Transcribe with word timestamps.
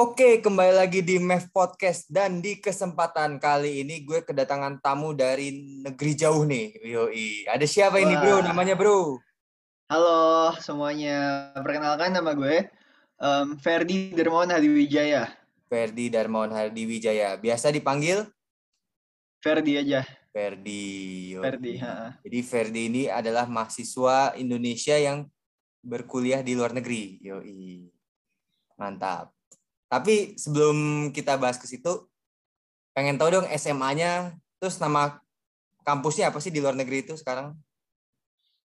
Oke, 0.00 0.40
kembali 0.40 0.80
lagi 0.80 1.04
di 1.04 1.20
MEF 1.20 1.52
Podcast 1.52 2.08
dan 2.08 2.40
di 2.40 2.56
kesempatan 2.56 3.36
kali 3.36 3.84
ini 3.84 4.00
gue 4.00 4.24
kedatangan 4.24 4.80
tamu 4.80 5.12
dari 5.12 5.52
negeri 5.84 6.16
jauh 6.16 6.48
nih. 6.48 6.72
Yoi. 6.80 7.44
Ada 7.44 7.68
siapa 7.68 8.00
ini, 8.00 8.16
Bro? 8.16 8.40
Namanya, 8.40 8.80
Bro? 8.80 9.20
Halo 9.92 10.56
semuanya. 10.56 11.52
Perkenalkan 11.52 12.16
nama 12.16 12.32
gue 12.32 12.72
um, 13.20 13.60
Ferdi 13.60 14.16
Dermawan 14.16 14.48
Hadiwijaya. 14.48 15.36
Ferdi 15.68 16.08
Darmawan 16.08 16.56
Hadiwijaya. 16.56 17.36
Biasa 17.36 17.68
dipanggil 17.68 18.24
Ferdi 19.44 19.84
aja. 19.84 20.00
Ferdi. 20.32 21.36
Yoi. 21.36 21.44
Ferdi, 21.44 21.72
ha. 21.84 22.16
Jadi 22.24 22.38
Ferdi 22.40 22.82
ini 22.88 23.02
adalah 23.12 23.44
mahasiswa 23.52 24.32
Indonesia 24.40 24.96
yang 24.96 25.28
berkuliah 25.84 26.40
di 26.40 26.56
luar 26.56 26.72
negeri. 26.72 27.20
Yoi. 27.20 27.84
Mantap. 28.80 29.36
Tapi 29.90 30.38
sebelum 30.38 31.10
kita 31.10 31.34
bahas 31.34 31.58
ke 31.58 31.66
situ, 31.66 32.06
pengen 32.94 33.18
tahu 33.18 33.42
dong 33.42 33.46
SMA-nya, 33.50 34.38
terus 34.62 34.78
nama 34.78 35.18
kampusnya 35.82 36.30
apa 36.30 36.38
sih 36.38 36.54
di 36.54 36.62
luar 36.62 36.78
negeri 36.78 37.02
itu 37.02 37.18
sekarang? 37.18 37.58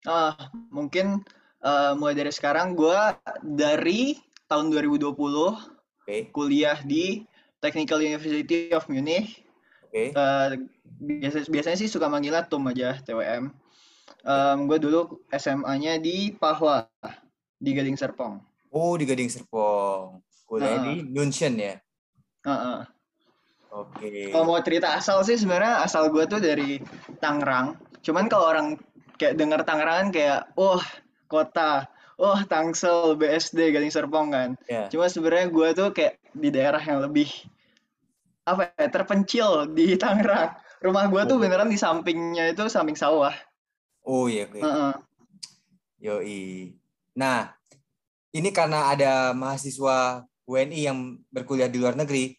Ah, 0.02 0.50
mungkin 0.74 1.22
uh, 1.62 1.94
mulai 1.94 2.18
dari 2.18 2.34
sekarang 2.34 2.74
gue 2.74 2.98
dari 3.46 4.18
tahun 4.50 4.74
2020 4.74 5.14
Oke, 6.02 6.34
kuliah 6.34 6.82
di 6.82 7.22
Technical 7.62 8.02
University 8.02 8.74
of 8.74 8.90
Munich. 8.90 9.46
oke. 9.86 10.18
Uh, 10.18 10.66
biasa, 10.98 11.46
biasanya 11.46 11.78
sih 11.78 11.86
suka 11.86 12.10
manggilnya 12.10 12.42
TUM 12.50 12.66
aja, 12.66 12.98
TWM. 13.06 13.54
Um, 14.26 14.58
gue 14.66 14.78
dulu 14.82 15.22
SMA-nya 15.30 16.02
di 16.02 16.34
Pahwa, 16.34 16.90
di 17.62 17.70
Gading 17.70 17.94
Serpong. 17.94 18.42
Oh, 18.74 18.98
di 18.98 19.06
Gading 19.06 19.30
Serpong. 19.30 20.18
Kuliah 20.52 20.76
Ah. 20.76 20.84
di 20.84 21.00
München 21.02 21.56
ya. 21.56 21.80
Heeh. 22.44 22.80
Oke. 23.72 24.28
Kalau 24.28 24.44
mau 24.44 24.60
cerita 24.60 24.92
asal 24.92 25.24
sih 25.24 25.40
sebenarnya 25.40 25.80
asal 25.80 26.12
gue 26.12 26.28
tuh 26.28 26.36
dari 26.38 26.76
Tangerang. 27.16 27.72
Cuman 28.04 28.28
kalau 28.28 28.52
orang 28.52 28.76
kayak 29.16 29.40
denger 29.40 29.64
Tangerang 29.64 29.96
kan 29.96 30.08
kayak, 30.12 30.40
wah 30.52 30.84
kota, 31.24 31.88
wah 32.20 32.44
Tangsel, 32.44 33.16
BSD, 33.16 33.72
Gading 33.72 33.88
Serpong 33.88 34.28
kan. 34.28 34.50
Ya. 34.68 34.92
Cuma 34.92 35.08
sebenarnya 35.08 35.48
gue 35.48 35.68
tuh 35.72 35.88
kayak 35.90 36.20
di 36.36 36.52
daerah 36.52 36.84
yang 36.84 37.00
lebih 37.00 37.32
apa 38.44 38.76
ya 38.76 38.92
terpencil 38.92 39.72
di 39.72 39.96
Tangerang. 39.96 40.52
Rumah 40.84 41.04
gue 41.08 41.22
tuh 41.24 41.36
Oh. 41.38 41.40
beneran 41.40 41.72
di 41.72 41.80
sampingnya 41.80 42.52
itu 42.52 42.68
samping 42.68 42.98
sawah. 42.98 43.32
Oh 44.04 44.28
iya, 44.28 44.44
oke. 44.44 44.60
Heeh. 44.60 44.92
Yoi. 46.02 46.74
Nah, 47.14 47.54
ini 48.34 48.50
karena 48.50 48.90
ada 48.90 49.30
mahasiswa 49.30 50.26
WNI 50.52 50.80
yang 50.84 50.98
berkuliah 51.32 51.72
di 51.72 51.80
luar 51.80 51.96
negeri, 51.96 52.36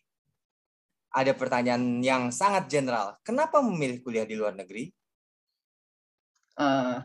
ada 1.13 1.33
pertanyaan 1.33 2.01
yang 2.05 2.29
sangat 2.29 2.69
general. 2.69 3.17
Kenapa 3.25 3.61
memilih 3.65 4.05
kuliah 4.05 4.25
di 4.25 4.37
luar 4.37 4.53
negeri? 4.53 4.89
Eh, 6.53 6.97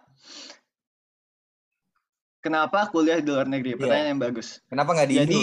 kenapa 2.44 2.92
kuliah 2.92 3.20
di 3.24 3.28
luar 3.32 3.48
negeri? 3.48 3.72
Iya. 3.72 3.80
Pertanyaan 3.80 4.10
yang 4.12 4.22
bagus. 4.22 4.60
Kenapa 4.68 4.90
nggak 4.92 5.08
di 5.08 5.14
Indo? 5.16 5.24
Jadi, 5.24 5.42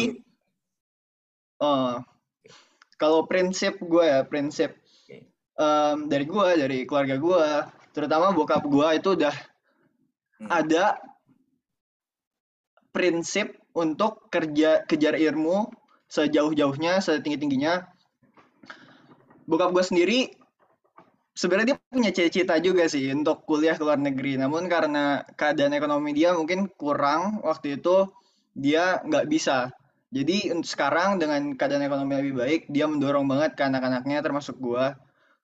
oh, 1.62 1.98
kalau 3.02 3.26
prinsip 3.26 3.82
gue 3.82 4.06
ya, 4.06 4.22
prinsip 4.22 4.78
Oke. 4.78 5.18
em, 5.58 5.98
dari 6.06 6.26
gue, 6.30 6.48
dari 6.62 6.78
keluarga 6.86 7.16
gue, 7.18 7.46
terutama 7.98 8.30
bokap 8.34 8.62
gue 8.66 8.88
itu 9.02 9.18
udah 9.18 9.36
Hmm. 10.36 10.52
ada 10.52 11.00
prinsip 12.92 13.56
untuk 13.76 14.32
kerja 14.32 14.88
kejar 14.88 15.20
ilmu 15.20 15.68
sejauh-jauhnya, 16.08 17.04
setinggi-tingginya. 17.04 17.84
Bokap 19.46 19.76
gue 19.76 19.84
sendiri 19.84 20.20
sebenarnya 21.36 21.76
dia 21.76 21.78
punya 21.92 22.12
cita-cita 22.16 22.56
juga 22.64 22.88
sih 22.88 23.12
untuk 23.12 23.44
kuliah 23.44 23.76
ke 23.76 23.84
luar 23.84 24.00
negeri. 24.00 24.40
Namun 24.40 24.72
karena 24.72 25.22
keadaan 25.36 25.76
ekonomi 25.76 26.16
dia 26.16 26.32
mungkin 26.34 26.72
kurang 26.74 27.44
waktu 27.44 27.78
itu 27.78 28.10
dia 28.56 29.04
nggak 29.04 29.28
bisa. 29.28 29.70
Jadi 30.16 30.56
sekarang 30.64 31.20
dengan 31.20 31.60
keadaan 31.60 31.84
ekonomi 31.84 32.16
lebih 32.16 32.36
baik, 32.40 32.62
dia 32.72 32.88
mendorong 32.88 33.28
banget 33.28 33.60
ke 33.60 33.68
anak-anaknya 33.68 34.24
termasuk 34.24 34.56
gua 34.56 34.96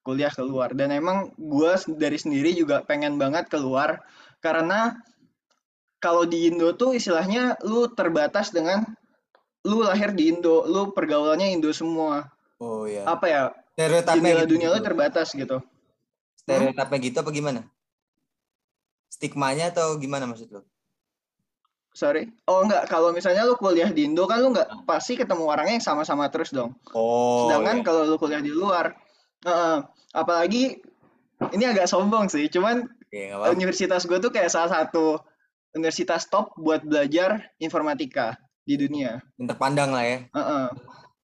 kuliah 0.02 0.32
keluar. 0.32 0.72
Dan 0.72 0.96
emang 0.96 1.36
gua 1.36 1.76
dari 1.92 2.16
sendiri 2.16 2.56
juga 2.56 2.80
pengen 2.88 3.20
banget 3.20 3.52
keluar 3.52 4.00
karena 4.40 4.96
kalau 6.02 6.26
di 6.26 6.50
Indo 6.50 6.74
tuh 6.74 6.98
istilahnya 6.98 7.62
lu 7.62 7.86
terbatas 7.94 8.50
dengan 8.50 8.84
lu 9.62 9.86
lahir 9.86 10.12
di 10.18 10.34
Indo, 10.34 10.66
lu 10.66 10.90
pergaulannya 10.90 11.54
Indo 11.54 11.70
semua. 11.70 12.26
Oh 12.58 12.90
ya. 12.90 13.06
Apa 13.06 13.26
ya? 13.30 13.42
Stereotipnya 13.78 14.44
gitu. 14.44 14.58
dunia 14.58 14.68
lu 14.74 14.82
terbatas 14.82 15.32
gitu. 15.38 15.62
Stereotipnya 16.42 16.98
gitu 16.98 17.18
apa 17.22 17.30
gimana? 17.30 17.62
Stigmanya 19.14 19.70
atau 19.70 20.02
gimana 20.02 20.26
maksud 20.26 20.50
lo? 20.50 20.66
Sorry. 21.94 22.34
Oh 22.50 22.66
enggak, 22.66 22.90
kalau 22.90 23.14
misalnya 23.14 23.46
lu 23.46 23.54
kuliah 23.54 23.94
di 23.94 24.10
Indo 24.10 24.26
kan 24.26 24.42
lu 24.42 24.50
nggak 24.50 24.90
pasti 24.90 25.14
ketemu 25.14 25.46
orangnya 25.46 25.78
yang 25.78 25.86
sama-sama 25.86 26.26
terus 26.34 26.50
dong. 26.50 26.74
Oh. 26.98 27.46
Sedangkan 27.46 27.80
ya. 27.80 27.86
kalau 27.86 28.02
lu 28.10 28.18
kuliah 28.18 28.42
di 28.42 28.50
luar, 28.50 28.98
heeh, 29.46 29.78
apalagi 30.18 30.82
ini 31.54 31.64
agak 31.70 31.86
sombong 31.86 32.32
sih, 32.34 32.50
cuman 32.50 32.90
universitas 33.52 34.08
gue 34.08 34.18
tuh 34.24 34.32
kayak 34.32 34.50
salah 34.50 34.72
satu 34.72 35.20
universitas 35.76 36.28
top 36.28 36.56
buat 36.60 36.84
belajar 36.84 37.52
informatika 37.58 38.36
di 38.64 38.76
dunia. 38.78 39.20
Yang 39.40 39.48
terpandang 39.56 39.92
lah 39.92 40.06
ya. 40.06 40.18
Heeh. 40.32 40.68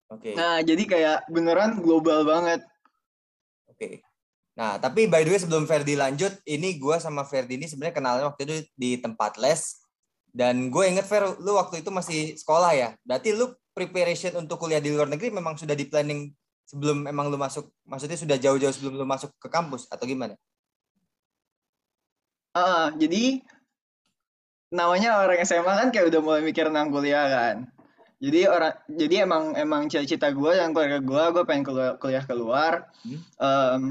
Oke. 0.10 0.32
Nah, 0.34 0.58
jadi 0.66 0.84
kayak 0.90 1.18
beneran 1.30 1.80
global 1.86 2.26
banget. 2.26 2.66
Oke. 3.70 4.02
Nah, 4.58 4.76
tapi 4.82 5.08
by 5.08 5.24
the 5.24 5.32
way 5.32 5.40
sebelum 5.40 5.70
Ferdi 5.70 5.96
lanjut, 5.96 6.36
ini 6.44 6.76
gue 6.76 6.96
sama 7.00 7.24
Ferdi 7.24 7.56
ini 7.56 7.70
sebenarnya 7.70 7.96
kenalnya 7.96 8.26
waktu 8.28 8.42
itu 8.44 8.56
di 8.76 9.00
tempat 9.00 9.38
les. 9.40 9.80
Dan 10.30 10.70
gue 10.70 10.84
inget 10.86 11.06
Fer, 11.06 11.26
lu 11.40 11.56
waktu 11.56 11.82
itu 11.82 11.90
masih 11.90 12.36
sekolah 12.36 12.76
ya. 12.76 12.90
Berarti 13.06 13.34
lu 13.34 13.54
preparation 13.72 14.36
untuk 14.36 14.60
kuliah 14.60 14.84
di 14.84 14.92
luar 14.92 15.08
negeri 15.08 15.32
memang 15.32 15.56
sudah 15.56 15.78
di 15.78 15.88
planning 15.88 16.34
sebelum 16.70 17.10
emang 17.10 17.34
lu 17.34 17.38
masuk, 17.40 17.72
maksudnya 17.88 18.20
sudah 18.20 18.38
jauh-jauh 18.38 18.74
sebelum 18.76 19.00
lu 19.00 19.06
masuk 19.08 19.34
ke 19.42 19.50
kampus 19.50 19.90
atau 19.90 20.06
gimana? 20.06 20.38
Heeh, 22.54 22.86
jadi 23.02 23.24
namanya 24.70 25.18
orang 25.26 25.42
SMA 25.42 25.66
kan 25.66 25.90
kayak 25.90 26.14
udah 26.14 26.22
mulai 26.22 26.42
mikir 26.46 26.70
tentang 26.70 26.94
kuliah 26.94 27.26
kan. 27.26 27.56
Jadi 28.20 28.46
orang 28.46 28.74
jadi 28.86 29.26
emang 29.26 29.56
emang 29.58 29.82
cita-cita 29.90 30.30
gue 30.30 30.52
dan 30.54 30.76
keluarga 30.76 31.00
gue, 31.02 31.24
gue 31.34 31.44
pengen 31.48 31.64
kuliah, 31.66 31.94
kuliah 31.98 32.24
keluar. 32.28 32.74
Hmm. 33.02 33.20
Em, 33.42 33.82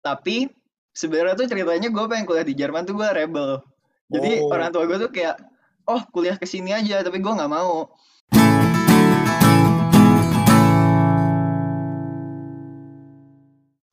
tapi 0.00 0.48
sebenarnya 0.96 1.34
tuh 1.36 1.46
ceritanya 1.50 1.88
gue 1.92 2.04
pengen 2.08 2.24
kuliah 2.24 2.46
di 2.46 2.54
Jerman 2.56 2.88
tuh 2.88 2.96
gue 2.96 3.08
rebel. 3.12 3.60
Jadi 4.06 4.30
Oh. 4.40 4.54
orang 4.54 4.70
tua 4.70 4.86
gue 4.86 4.98
tuh 5.02 5.10
kayak, 5.10 5.36
oh 5.84 6.00
kuliah 6.14 6.38
ke 6.38 6.46
sini 6.46 6.70
aja, 6.72 7.02
tapi 7.02 7.18
gue 7.18 7.32
nggak 7.36 7.50
mau. 7.50 7.90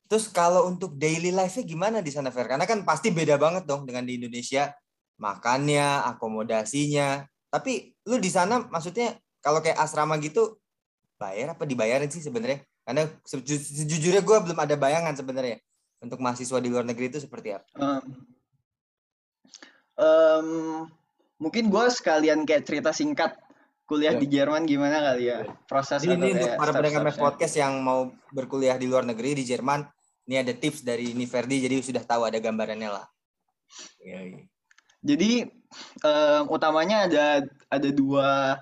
Terus 0.06 0.30
kalau 0.30 0.70
untuk 0.70 0.94
daily 0.94 1.34
life-nya 1.34 1.66
gimana 1.66 1.98
di 1.98 2.14
sana 2.14 2.30
Fer? 2.30 2.46
Karena 2.46 2.62
kan 2.62 2.86
pasti 2.86 3.10
beda 3.10 3.34
banget 3.34 3.66
dong 3.66 3.82
dengan 3.82 4.06
di 4.06 4.14
Indonesia. 4.22 4.70
Makannya, 5.18 6.04
akomodasinya. 6.10 7.22
Tapi 7.48 7.94
lu 8.10 8.18
di 8.18 8.28
sana 8.28 8.66
maksudnya 8.66 9.14
kalau 9.38 9.62
kayak 9.62 9.78
asrama 9.78 10.18
gitu 10.18 10.58
bayar 11.14 11.54
apa 11.54 11.62
dibayarin 11.64 12.10
sih 12.10 12.20
sebenarnya? 12.20 12.66
Karena 12.84 13.08
seju- 13.24 13.60
sejujurnya 13.60 14.20
gue 14.20 14.36
belum 14.44 14.58
ada 14.58 14.74
bayangan 14.76 15.14
sebenarnya 15.16 15.56
untuk 16.02 16.20
mahasiswa 16.20 16.58
di 16.60 16.68
luar 16.68 16.84
negeri 16.84 17.08
itu 17.08 17.22
seperti 17.22 17.56
apa. 17.56 17.64
Em, 17.80 18.02
em, 19.96 20.48
mungkin 21.40 21.70
gue 21.70 21.84
sekalian 21.88 22.44
kayak 22.44 22.66
cerita 22.68 22.90
singkat 22.92 23.38
kuliah 23.84 24.16
Ya. 24.16 24.20
di 24.20 24.26
Jerman 24.28 24.64
gimana 24.64 25.00
kali 25.12 25.28
ya 25.28 25.44
proses 25.68 26.00
Jadi 26.00 26.16
atau 26.16 26.24
ini 26.24 26.30
untuk 26.40 26.50
para 26.56 26.72
pendengar 26.72 27.04
podcast 27.16 27.54
yang 27.56 27.84
mau 27.84 28.08
berkuliah 28.32 28.76
di 28.80 28.88
luar 28.88 29.04
negeri 29.04 29.36
di 29.36 29.44
Jerman, 29.44 29.84
ini 30.24 30.40
ada 30.40 30.52
tips 30.56 30.80
dari 30.82 31.12
ini 31.12 31.28
Ferdi 31.28 31.60
jadi 31.60 31.80
sudah 31.84 32.00
tahu 32.04 32.24
ada 32.24 32.40
gambarannya 32.40 32.88
lah. 32.88 33.04
Iya, 34.00 34.20
iya. 34.24 34.40
Jadi 35.04 35.44
em, 36.00 36.42
utamanya 36.48 37.04
ada 37.06 37.26
ada 37.68 37.88
dua 37.92 38.58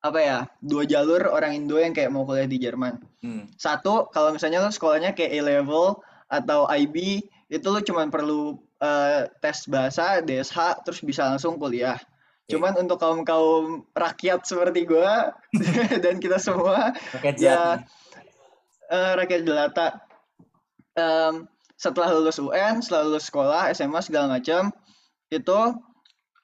apa 0.00 0.18
ya 0.22 0.38
dua 0.62 0.88
jalur 0.88 1.28
orang 1.28 1.52
Indo 1.58 1.76
yang 1.76 1.92
kayak 1.92 2.08
mau 2.08 2.24
kuliah 2.24 2.48
di 2.48 2.56
Jerman. 2.56 2.96
Hmm. 3.20 3.44
Satu 3.60 4.08
kalau 4.08 4.32
misalnya 4.32 4.64
lo 4.64 4.72
sekolahnya 4.72 5.12
kayak 5.12 5.36
A 5.36 5.40
level 5.44 6.00
atau 6.26 6.64
IB 6.66 7.26
itu 7.52 7.66
lo 7.68 7.78
cuman 7.84 8.08
perlu 8.08 8.56
eh, 8.80 9.28
tes 9.38 9.68
bahasa 9.68 10.24
DSH 10.24 10.82
terus 10.86 11.00
bisa 11.04 11.28
langsung 11.28 11.60
kuliah. 11.60 11.98
Oke. 11.98 12.56
Cuman 12.56 12.78
untuk 12.78 13.02
kaum 13.02 13.26
kaum 13.26 13.84
rakyat 13.92 14.46
seperti 14.46 14.86
gua 14.86 15.34
dan 16.02 16.22
kita 16.22 16.38
semua 16.38 16.94
Paket 17.18 17.42
ya 17.42 17.82
eh, 18.86 19.12
rakyat 19.18 19.42
jelata 19.42 20.06
em, 20.94 21.50
setelah 21.76 22.08
lulus 22.16 22.40
UN, 22.40 22.80
setelah 22.80 23.04
lulus 23.04 23.28
sekolah, 23.28 23.68
SMA 23.76 24.00
segala 24.00 24.40
macam, 24.40 24.72
itu 25.30 25.58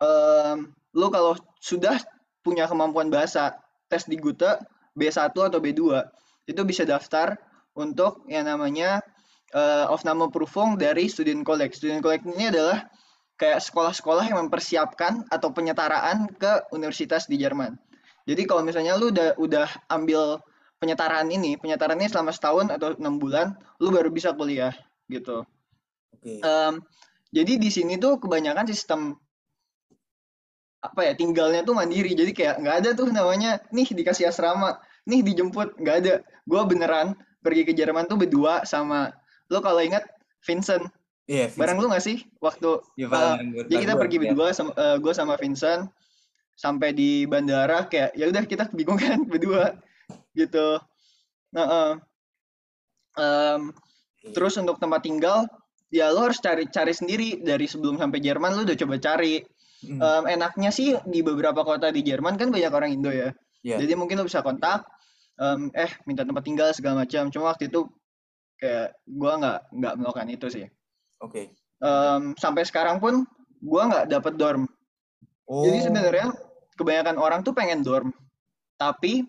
em, 0.03 0.73
lu 0.93 1.07
kalau 1.09 1.39
sudah 1.63 1.97
punya 2.43 2.67
kemampuan 2.67 3.09
bahasa, 3.09 3.55
tes 3.87 4.05
di 4.05 4.19
Gute, 4.19 4.59
B1 4.99 5.33
atau 5.33 5.61
B2 5.63 6.03
itu 6.51 6.61
bisa 6.67 6.83
daftar 6.83 7.39
untuk 7.73 8.27
yang 8.29 8.45
namanya 8.45 9.01
uh, 9.55 9.89
Aufnahmeprüfung 9.89 10.77
dari 10.77 11.09
Student 11.09 11.47
College. 11.47 11.79
Student 11.79 12.03
College 12.05 12.27
ini 12.29 12.51
adalah 12.51 12.85
kayak 13.41 13.63
sekolah-sekolah 13.63 14.29
yang 14.29 14.39
mempersiapkan 14.47 15.27
atau 15.33 15.55
penyetaraan 15.55 16.29
ke 16.37 16.69
universitas 16.75 17.25
di 17.31 17.41
Jerman. 17.41 17.79
Jadi 18.29 18.43
kalau 18.47 18.63
misalnya 18.63 18.95
lu 18.95 19.11
udah 19.11 19.35
udah 19.39 19.69
ambil 19.91 20.39
penyetaraan 20.79 21.31
ini, 21.31 21.59
penyetaraan 21.59 21.99
ini 21.99 22.11
selama 22.11 22.31
setahun 22.35 22.71
atau 22.71 22.95
enam 22.99 23.19
bulan, 23.19 23.55
lu 23.83 23.91
baru 23.91 24.11
bisa 24.11 24.35
kuliah 24.35 24.75
gitu. 25.11 25.43
Okay. 26.19 26.39
Um, 26.43 26.83
jadi 27.33 27.57
di 27.57 27.73
sini 27.73 27.97
tuh 27.97 28.21
kebanyakan 28.21 28.69
sistem 28.69 29.17
apa 30.83 31.01
ya 31.09 31.13
tinggalnya 31.17 31.65
tuh 31.65 31.73
mandiri. 31.73 32.13
Jadi 32.13 32.37
kayak 32.37 32.61
nggak 32.61 32.77
ada 32.85 32.91
tuh 32.93 33.09
namanya 33.09 33.63
nih 33.73 33.89
dikasih 33.89 34.29
asrama, 34.29 34.77
nih 35.09 35.25
dijemput 35.25 35.81
nggak 35.81 35.97
ada. 36.05 36.15
Gue 36.45 36.63
beneran 36.69 37.17
pergi 37.41 37.63
ke 37.65 37.73
Jerman 37.73 38.05
tuh 38.07 38.21
berdua 38.21 38.69
sama 38.69 39.15
lo 39.49 39.65
kalau 39.65 39.81
ingat 39.83 40.05
Vincent 40.45 40.87
Iya, 41.31 41.47
yeah, 41.47 41.49
bareng 41.55 41.79
lu 41.79 41.87
gak 41.87 42.03
sih 42.03 42.19
waktu 42.43 42.83
ya, 42.99 43.07
uh, 43.07 43.39
jadi 43.71 43.87
kita 43.87 43.95
pergi 43.95 44.17
ya. 44.19 44.23
berdua 44.27 44.51
sama 44.51 44.75
uh, 44.75 44.99
gue 44.99 45.15
sama 45.15 45.39
Vincent 45.39 45.87
sampai 46.59 46.91
di 46.91 47.31
bandara 47.31 47.87
kayak 47.87 48.11
ya 48.19 48.27
udah 48.27 48.43
kita 48.43 48.67
bingung 48.75 48.99
kan 48.99 49.23
berdua 49.31 49.79
gitu. 50.35 50.83
Nah, 51.55 51.63
uh, 51.63 51.93
um, 53.15 53.71
terus 54.35 54.59
untuk 54.59 54.83
tempat 54.83 55.07
tinggal 55.07 55.47
ya 55.93 56.09
lo 56.09 56.25
harus 56.25 56.41
cari 56.41 56.65
cari 56.73 56.97
sendiri 56.97 57.45
dari 57.45 57.69
sebelum 57.69 58.01
sampai 58.01 58.19
Jerman 58.25 58.57
lo 58.57 58.65
udah 58.65 58.79
coba 58.81 58.97
cari. 58.97 59.45
Hmm. 59.83 59.99
Um, 59.99 60.25
enaknya 60.31 60.71
sih 60.73 60.97
di 61.05 61.21
beberapa 61.21 61.67
kota 61.67 61.93
di 61.93 62.01
Jerman 62.01 62.41
kan 62.41 62.49
banyak 62.49 62.73
orang 62.73 62.91
Indo 62.97 63.13
ya. 63.13 63.35
Yeah. 63.61 63.79
Jadi 63.79 63.93
mungkin 63.99 64.19
lo 64.19 64.25
bisa 64.25 64.41
kontak, 64.41 64.89
um, 65.37 65.69
eh 65.77 65.91
minta 66.09 66.25
tempat 66.25 66.43
tinggal 66.43 66.73
segala 66.73 67.05
macam. 67.05 67.29
Cuma 67.29 67.53
waktu 67.53 67.69
itu 67.69 67.87
kayak 68.57 68.97
gue 69.05 69.33
nggak 69.43 69.59
nggak 69.75 69.95
melakukan 70.01 70.29
itu 70.33 70.47
sih. 70.49 70.67
Oke. 71.21 71.29
Okay. 71.29 71.47
Um, 71.83 72.39
sampai 72.39 72.63
sekarang 72.63 73.03
pun 73.03 73.27
gue 73.61 73.83
nggak 73.83 74.07
dapet 74.09 74.35
dorm. 74.39 74.65
Oh. 75.51 75.67
Jadi 75.67 75.91
sebenarnya 75.91 76.31
kebanyakan 76.79 77.17
orang 77.19 77.41
tuh 77.43 77.53
pengen 77.53 77.83
dorm, 77.83 78.15
tapi 78.79 79.27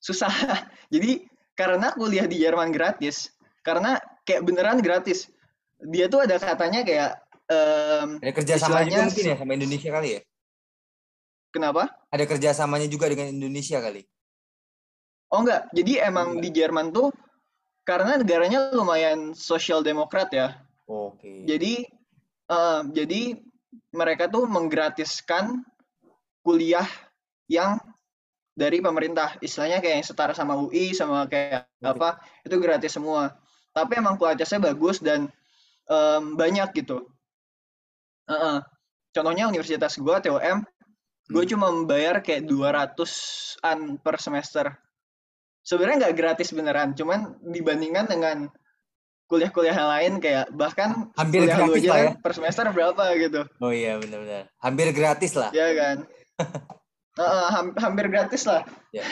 susah. 0.00 0.32
Jadi 0.94 1.20
karena 1.52 1.92
kuliah 1.92 2.24
di 2.24 2.40
Jerman 2.40 2.72
gratis, 2.72 3.28
karena 3.60 4.00
kayak 4.26 4.42
beneran 4.42 4.82
gratis. 4.82 5.30
Dia 5.78 6.10
tuh 6.10 6.26
ada 6.26 6.36
katanya 6.36 6.82
kayak 6.82 7.10
um, 7.48 8.18
ada 8.18 8.32
kerjasamanya 8.34 8.90
juga 8.90 9.06
mungkin 9.08 9.24
ya 9.24 9.36
sama 9.38 9.52
Indonesia 9.54 9.90
kali 9.94 10.08
ya? 10.10 10.20
Kenapa? 11.54 11.82
Ada 12.12 12.24
kerjasamanya 12.28 12.88
juga 12.90 13.06
dengan 13.08 13.32
Indonesia 13.32 13.78
kali? 13.80 14.02
Oh 15.32 15.42
enggak, 15.42 15.70
jadi 15.72 16.06
emang 16.10 16.38
di 16.38 16.50
Jerman 16.52 16.92
tuh 16.94 17.10
karena 17.86 18.18
negaranya 18.18 18.74
lumayan 18.74 19.32
sosial 19.32 19.80
demokrat 19.80 20.30
ya. 20.34 20.58
Oke. 20.86 21.22
Okay. 21.22 21.38
Jadi 21.46 21.74
uh, 22.50 22.82
jadi 22.90 23.38
mereka 23.94 24.26
tuh 24.26 24.46
menggratiskan 24.46 25.62
kuliah 26.42 26.86
yang 27.50 27.78
dari 28.56 28.80
pemerintah, 28.80 29.36
istilahnya 29.44 29.84
kayak 29.84 30.00
yang 30.00 30.06
setara 30.06 30.32
sama 30.32 30.56
UI 30.56 30.96
sama 30.96 31.28
kayak 31.28 31.68
apa 31.84 32.18
itu 32.42 32.56
gratis 32.56 32.96
semua. 32.96 33.36
Tapi 33.76 33.92
emang 34.00 34.16
kualitasnya 34.16 34.72
bagus 34.72 35.04
dan 35.04 35.28
um, 35.92 36.32
banyak 36.32 36.72
gitu. 36.72 37.04
Uh 38.24 38.32
-uh. 38.32 38.58
Contohnya 39.12 39.52
universitas 39.52 40.00
gue 40.00 40.16
TOM, 40.24 40.64
gue 41.26 41.42
hmm. 41.44 41.50
cuma 41.52 41.66
membayar 41.68 42.24
kayak 42.24 42.48
200-an 42.48 44.00
per 44.00 44.16
semester 44.16 44.72
sebenarnya 45.66 46.06
nggak 46.06 46.16
gratis 46.16 46.54
beneran 46.54 46.94
cuman 46.94 47.34
dibandingkan 47.42 48.06
dengan 48.06 48.46
kuliah-kuliah 49.26 49.74
lain 49.74 50.22
kayak 50.22 50.54
bahkan 50.54 51.10
hampir 51.18 51.50
gratis 51.50 51.82
lah 51.82 51.98
ya 51.98 52.10
per 52.22 52.32
semester 52.38 52.70
berapa 52.70 53.02
gitu 53.18 53.42
oh 53.58 53.72
iya 53.74 53.98
benar-benar 53.98 54.46
hampir 54.62 54.94
gratis 54.94 55.34
lah 55.34 55.50
ya 55.50 55.66
kan 55.74 55.96
uh, 57.18 57.50
hampir 57.82 58.06
gratis 58.06 58.46
lah 58.46 58.62
ya. 58.94 59.02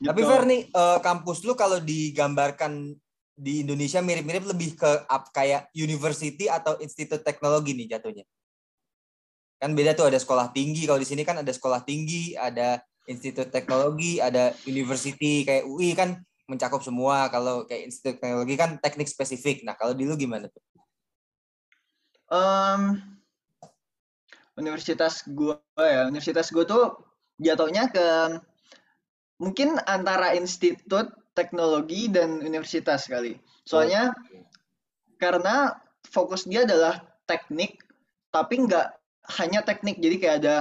gitu. 0.00 0.08
tapi 0.08 0.20
Fer 0.24 0.42
nih 0.48 0.60
uh, 0.72 0.98
kampus 1.04 1.44
lu 1.44 1.52
kalau 1.52 1.76
digambarkan 1.76 2.96
di 3.42 3.66
Indonesia 3.66 3.98
mirip-mirip 3.98 4.46
lebih 4.46 4.78
ke 4.78 4.90
up 5.10 5.34
kayak 5.34 5.66
university 5.74 6.46
atau 6.46 6.78
institut 6.78 7.26
teknologi 7.26 7.74
nih 7.74 7.98
jatuhnya 7.98 8.22
kan 9.58 9.74
beda 9.74 9.98
tuh 9.98 10.10
ada 10.10 10.18
sekolah 10.18 10.54
tinggi 10.54 10.86
kalau 10.86 10.98
di 11.02 11.06
sini 11.06 11.26
kan 11.26 11.42
ada 11.42 11.50
sekolah 11.50 11.82
tinggi 11.82 12.38
ada 12.38 12.82
institut 13.10 13.50
teknologi, 13.50 14.22
ada 14.22 14.54
university 14.68 15.42
kayak 15.42 15.66
UI 15.66 15.94
kan 15.96 16.22
mencakup 16.46 16.82
semua. 16.84 17.26
Kalau 17.32 17.66
kayak 17.66 17.90
institut 17.90 18.22
teknologi 18.22 18.54
kan 18.54 18.78
teknik 18.78 19.08
spesifik. 19.10 19.66
Nah, 19.66 19.74
kalau 19.74 19.96
di 19.96 20.06
lu 20.06 20.14
gimana 20.14 20.46
tuh? 20.46 20.62
Um, 22.32 22.96
universitas 24.56 25.26
gua 25.28 25.60
ya, 25.76 26.08
universitas 26.08 26.48
gua 26.48 26.64
tuh 26.64 26.84
jatuhnya 27.42 27.90
ke 27.90 28.06
mungkin 29.42 29.76
antara 29.84 30.32
institut 30.38 31.10
teknologi 31.32 32.08
dan 32.12 32.40
universitas 32.40 33.08
kali. 33.08 33.40
Soalnya 33.64 34.12
oh. 34.12 34.46
karena 35.16 35.76
fokus 36.08 36.44
dia 36.44 36.64
adalah 36.64 37.00
teknik, 37.24 37.80
tapi 38.28 38.64
nggak 38.64 38.88
hanya 39.40 39.64
teknik. 39.64 40.00
Jadi 40.00 40.16
kayak 40.20 40.36
ada 40.44 40.56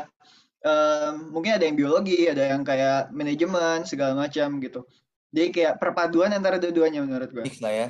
um, 0.63 1.33
mungkin 1.35 1.57
ada 1.57 1.65
yang 1.68 1.77
biologi, 1.77 2.27
ada 2.29 2.56
yang 2.56 2.63
kayak 2.63 3.12
manajemen 3.12 3.83
segala 3.83 4.15
macam 4.15 4.62
gitu. 4.63 4.88
Jadi 5.31 5.47
kayak 5.56 5.79
perpaduan 5.79 6.35
antara 6.35 6.59
dua-duanya 6.59 7.03
menurut 7.03 7.31
gue. 7.31 7.44
Mix 7.44 7.63
lah 7.63 7.71
ya. 7.71 7.88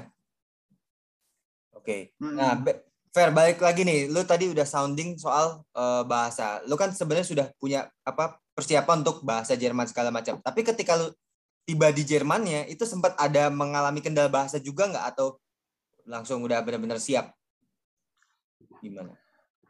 Oke. 1.74 2.14
Okay. 2.14 2.22
Hmm. 2.22 2.38
Nah, 2.38 2.54
Fair 3.12 3.28
balik 3.36 3.60
lagi 3.60 3.84
nih. 3.84 4.08
Lu 4.08 4.24
tadi 4.24 4.48
udah 4.48 4.64
sounding 4.64 5.20
soal 5.20 5.68
uh, 5.76 6.08
bahasa. 6.08 6.64
Lu 6.64 6.80
kan 6.80 6.96
sebenarnya 6.96 7.28
sudah 7.28 7.48
punya 7.60 7.92
apa 8.08 8.40
persiapan 8.56 9.04
untuk 9.04 9.20
bahasa 9.28 9.60
Jerman 9.60 9.84
segala 9.84 10.16
macam. 10.16 10.40
Tapi 10.40 10.64
ketika 10.64 10.96
lu 10.96 11.12
tiba 11.72 11.88
di 11.96 12.04
Jermannya 12.04 12.68
itu 12.68 12.84
sempat 12.84 13.16
ada 13.16 13.48
mengalami 13.48 14.04
kendala 14.04 14.28
bahasa 14.28 14.60
juga 14.60 14.92
nggak 14.92 15.06
atau 15.16 15.40
langsung 16.04 16.44
udah 16.44 16.60
benar-benar 16.60 17.00
siap? 17.00 17.32
Gimana? 18.84 19.16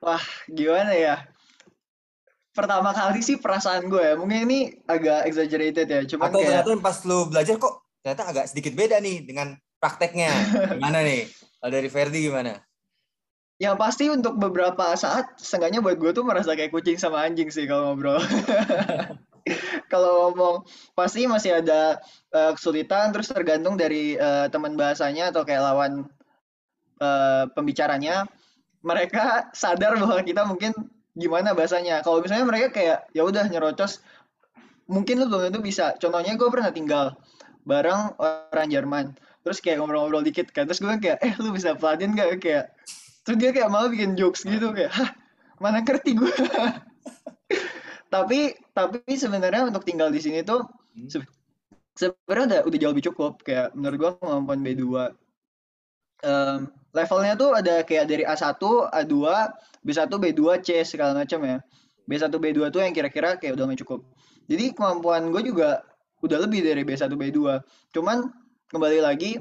Wah, 0.02 0.24
gimana 0.50 0.98
ya? 0.98 1.22
pertama 2.52 2.92
kali 2.92 3.24
sih 3.24 3.40
perasaan 3.40 3.88
gue 3.88 4.04
ya 4.04 4.14
mungkin 4.20 4.44
ini 4.44 4.60
agak 4.84 5.24
exaggerated 5.24 5.88
ya 5.88 6.02
cuman 6.04 6.28
atau 6.28 6.40
kayak... 6.44 6.68
ternyata 6.68 6.84
pas 6.84 6.98
lu 7.08 7.20
belajar 7.32 7.56
kok 7.56 7.88
ternyata 8.04 8.24
agak 8.28 8.46
sedikit 8.52 8.76
beda 8.76 9.00
nih 9.00 9.24
dengan 9.24 9.56
prakteknya 9.80 10.32
gimana 10.76 11.00
nih 11.00 11.32
kalau 11.64 11.72
dari 11.72 11.88
Ferdi 11.88 12.28
gimana 12.28 12.60
yang 13.62 13.80
pasti 13.80 14.12
untuk 14.12 14.36
beberapa 14.36 14.92
saat 15.00 15.38
seenggaknya 15.40 15.80
buat 15.80 15.96
gue 15.96 16.12
tuh 16.12 16.28
merasa 16.28 16.58
kayak 16.58 16.76
kucing 16.76 17.00
sama 17.00 17.24
anjing 17.24 17.48
sih 17.48 17.64
kalau 17.64 17.96
ngobrol 17.96 18.20
kalau 19.92 20.32
ngomong 20.32 20.56
pasti 20.94 21.26
masih 21.26 21.62
ada 21.64 21.98
uh, 22.34 22.52
kesulitan 22.54 23.10
terus 23.16 23.30
tergantung 23.32 23.76
dari 23.76 24.16
uh, 24.16 24.48
teman 24.50 24.78
bahasanya 24.78 25.30
atau 25.34 25.46
kayak 25.46 25.62
lawan 25.62 26.08
uh, 27.02 27.50
pembicaranya. 27.52 28.26
Mereka 28.82 29.54
sadar 29.54 29.98
bahwa 30.02 30.22
kita 30.26 30.42
mungkin 30.46 30.74
gimana 31.14 31.54
bahasanya. 31.54 32.02
Kalau 32.02 32.22
misalnya 32.22 32.46
mereka 32.50 32.68
kayak 32.74 32.98
ya 33.14 33.22
udah 33.22 33.46
nyerocos. 33.46 34.02
Mungkin 34.90 35.22
lu 35.22 35.30
belum 35.30 35.54
tentu 35.54 35.62
bisa. 35.62 35.96
Contohnya 36.02 36.36
gue 36.36 36.50
pernah 36.50 36.74
tinggal 36.74 37.16
bareng 37.64 38.18
orang 38.18 38.68
Jerman. 38.74 39.06
Terus 39.46 39.62
kayak 39.62 39.80
ngobrol-ngobrol 39.80 40.26
dikit 40.26 40.50
kan. 40.50 40.66
Terus 40.66 40.82
gue 40.82 40.92
kayak 40.98 41.22
eh 41.22 41.34
lu 41.38 41.54
bisa 41.54 41.78
pelanin 41.78 42.18
gak 42.18 42.42
kayak 42.42 42.74
terus 43.26 43.38
dia 43.38 43.52
kayak 43.54 43.70
malah 43.70 43.90
bikin 43.90 44.18
jokes 44.18 44.42
gitu 44.46 44.74
kayak 44.74 44.90
hah 44.90 45.14
mana 45.62 45.86
ngerti 45.86 46.18
gue 46.18 46.34
tapi 48.12 48.54
tapi 48.76 49.00
sebenarnya 49.16 49.72
untuk 49.72 49.88
tinggal 49.88 50.12
di 50.12 50.20
sini 50.20 50.44
tuh 50.44 50.68
hmm. 51.00 51.08
sebenarnya 51.96 52.46
udah 52.46 52.60
udah 52.68 52.78
jauh 52.78 52.92
lebih 52.92 53.08
cukup 53.10 53.40
kayak 53.42 53.72
menurut 53.72 53.98
gue 53.98 54.12
kemampuan 54.20 54.60
B2 54.60 54.84
um, 56.26 56.70
levelnya 56.92 57.34
tuh 57.40 57.56
ada 57.56 57.82
kayak 57.84 58.06
dari 58.08 58.24
A1, 58.28 58.60
A2, 58.92 59.16
B1, 59.84 60.12
B2, 60.12 60.42
C 60.62 60.68
segala 60.86 61.16
macam 61.16 61.40
ya. 61.44 61.58
B1, 62.10 62.34
B2 62.34 62.60
tuh 62.74 62.82
yang 62.84 62.94
kira-kira 62.94 63.40
kayak 63.40 63.56
udah 63.56 63.78
cukup. 63.80 64.04
Jadi 64.52 64.76
kemampuan 64.76 65.32
gue 65.32 65.42
juga 65.48 65.86
udah 66.22 66.38
lebih 66.44 66.66
dari 66.66 66.84
B1, 66.84 67.08
B2. 67.16 67.64
Cuman 67.96 68.28
kembali 68.68 69.00
lagi 69.00 69.40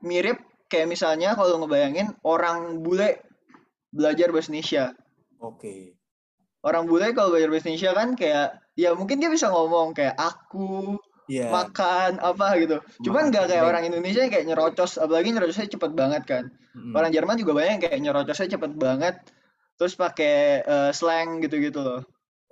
mirip 0.00 0.38
kayak 0.70 0.88
misalnya 0.88 1.34
kalau 1.34 1.60
ngebayangin 1.60 2.14
orang 2.22 2.80
bule 2.80 3.20
belajar 3.90 4.30
bahasa 4.30 4.54
Indonesia. 4.54 4.84
Oke. 5.42 5.99
Orang 6.60 6.84
bule 6.86 7.16
kalau 7.16 7.32
belajar 7.32 7.48
bahasa 7.48 7.66
Indonesia 7.72 7.92
kan 7.96 8.08
kayak 8.16 8.48
ya 8.76 8.92
mungkin 8.92 9.16
dia 9.16 9.32
bisa 9.32 9.48
ngomong 9.48 9.96
kayak 9.96 10.16
aku, 10.16 11.00
yeah. 11.28 11.48
makan 11.48 12.20
apa 12.20 12.46
gitu. 12.60 12.76
Cuman 13.04 13.32
nggak 13.32 13.48
kayak 13.48 13.64
orang 13.64 13.88
Indonesia 13.88 14.20
yang 14.20 14.32
kayak 14.32 14.46
nyerocos, 14.46 15.00
apalagi 15.00 15.32
nyerocosnya 15.32 15.72
cepet 15.72 15.92
banget 15.96 16.22
kan. 16.28 16.44
Hmm. 16.76 16.92
Orang 16.92 17.10
Jerman 17.10 17.40
juga 17.40 17.52
banyak 17.56 17.70
yang 17.78 17.82
kayak 17.82 18.00
nyerocosnya 18.04 18.48
cepet 18.60 18.72
banget, 18.76 19.14
terus 19.80 19.96
pakai 19.96 20.64
uh, 20.68 20.90
slang 20.92 21.40
gitu-gitu 21.40 21.80
loh. 21.80 22.02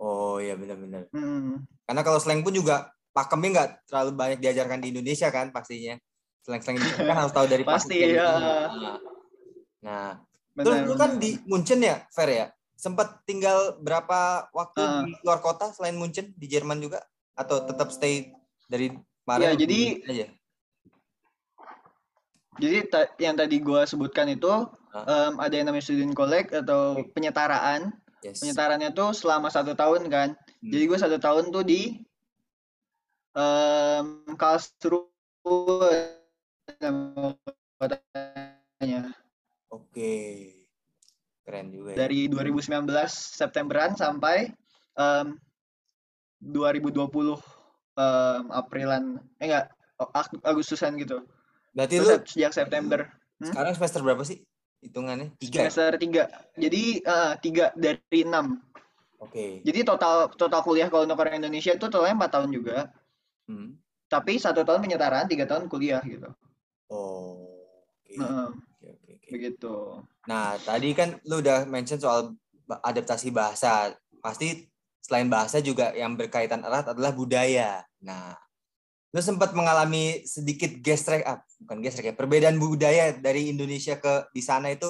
Oh 0.00 0.40
iya 0.40 0.56
benar-benar. 0.56 1.10
Hmm. 1.12 1.68
Karena 1.84 2.02
kalau 2.06 2.18
slang 2.22 2.40
pun 2.40 2.56
juga 2.56 2.88
pakemnya 3.12 3.50
nggak 3.50 3.70
terlalu 3.90 4.10
banyak 4.16 4.38
diajarkan 4.40 4.80
di 4.80 4.88
Indonesia 4.94 5.28
kan 5.28 5.52
pastinya. 5.52 5.98
Slang-slang 6.48 6.80
itu 6.80 6.96
kan 6.96 7.12
harus 7.12 7.34
tahu 7.36 7.44
dari 7.44 7.60
Pasti, 7.68 8.08
ya. 8.08 8.24
Nah, 8.72 8.96
Nah, 9.78 10.18
terus 10.58 10.78
lu 10.90 10.94
kan 10.98 11.22
di 11.22 11.38
Munchen 11.46 11.78
ya, 11.82 12.02
Fer 12.10 12.30
ya? 12.30 12.46
Sempat 12.78 13.26
tinggal 13.26 13.74
berapa 13.82 14.46
waktu 14.54 14.78
Ah. 14.80 15.02
di 15.02 15.10
luar 15.26 15.42
kota 15.42 15.74
selain 15.74 15.98
Munchen 15.98 16.30
di 16.38 16.46
Jerman 16.46 16.78
juga 16.78 17.02
atau 17.34 17.66
tetap 17.66 17.90
stay 17.90 18.30
dari 18.70 18.94
kemarin? 19.26 19.42
Ya, 19.42 19.52
di 19.58 19.62
jadi- 19.66 19.94
aja. 20.06 20.26
Jadi 22.58 22.78
ta- 22.90 23.10
yang 23.18 23.34
tadi 23.38 23.58
gua 23.58 23.82
sebutkan 23.82 24.30
itu 24.30 24.50
Ah. 24.94 25.30
em, 25.30 25.34
ada 25.38 25.54
yang 25.58 25.66
namanya 25.66 25.82
student 25.82 26.14
collect 26.14 26.54
atau 26.54 27.02
penyetaraan. 27.14 27.90
Yes. 28.18 28.42
Penyetarannya 28.42 28.90
tuh 28.90 29.14
selama 29.14 29.46
satu 29.46 29.78
tahun 29.78 30.10
kan. 30.10 30.34
Hmm. 30.34 30.70
Jadi 30.74 30.82
gue 30.90 30.98
satu 30.98 31.22
tahun 31.22 31.54
tuh 31.54 31.62
di 31.62 32.02
em 33.38 34.06
Karlsruhe 34.34 36.18
nama 36.82 37.30
kotanya. 37.78 39.14
Oke. 39.70 40.57
Keren 41.48 41.72
juga 41.72 41.96
ya. 41.96 42.04
Dari 42.04 42.28
2019 42.28 42.92
Septemberan 43.08 43.96
sampai 43.96 44.52
em 45.00 45.32
2020 46.44 47.40
em, 47.96 48.44
Aprilan 48.52 49.16
eh 49.40 49.48
enggak 49.48 49.72
Ag- 49.96 50.44
Agustusan 50.44 50.94
gitu. 51.00 51.24
Berarti 51.72 51.98
Terus 51.98 52.08
lu 52.12 52.16
sejak 52.28 52.52
September 52.52 53.08
Hmm? 53.38 53.54
sekarang 53.54 53.70
semester 53.78 54.02
berapa 54.02 54.18
sih? 54.26 54.42
Hitungannya? 54.82 55.30
Tiga. 55.38 55.62
ya? 55.62 55.70
semester 55.70 55.94
3. 55.94 56.26
Jadi 56.58 56.82
eh, 57.00 57.32
tiga 57.38 57.70
dari 57.78 58.20
enam. 58.26 58.58
Oke. 59.22 59.62
Jadi 59.62 59.86
total 59.86 60.26
total 60.34 60.58
kuliah 60.66 60.90
kalau 60.90 61.06
untuk 61.06 61.22
orang 61.22 61.38
Indonesia 61.38 61.70
itu 61.70 61.86
totalnya 61.86 62.18
4 62.18 62.34
tahun 62.34 62.50
juga. 62.50 62.90
Hmm. 63.46 63.78
Tapi 64.10 64.42
satu 64.42 64.66
tahun 64.66 64.82
penyetaraan, 64.82 65.30
tiga 65.30 65.46
tahun 65.46 65.70
kuliah 65.70 66.02
gitu. 66.02 66.26
Oh. 66.90 67.62
Heeh, 68.10 68.48
Oke, 68.88 69.20
begitu. 69.28 70.00
Nah, 70.24 70.56
tadi 70.64 70.96
kan 70.96 71.20
lu 71.28 71.44
udah 71.44 71.68
mention 71.68 72.00
soal 72.00 72.32
adaptasi 72.80 73.28
bahasa. 73.28 73.92
Pasti 74.24 74.64
selain 75.04 75.28
bahasa 75.28 75.60
juga 75.60 75.92
yang 75.92 76.16
berkaitan 76.16 76.64
erat 76.64 76.88
adalah 76.88 77.12
budaya. 77.12 77.84
Nah, 78.00 78.32
lu 79.12 79.20
sempat 79.20 79.52
mengalami 79.52 80.24
sedikit 80.24 80.72
gestrek, 80.80 81.24
ah, 81.28 81.40
bukan 81.64 81.84
gestrek 81.84 82.12
ya, 82.12 82.14
perbedaan 82.16 82.56
budaya 82.56 83.12
dari 83.12 83.52
Indonesia 83.52 84.00
ke 84.00 84.28
di 84.32 84.40
sana 84.40 84.72
itu 84.72 84.88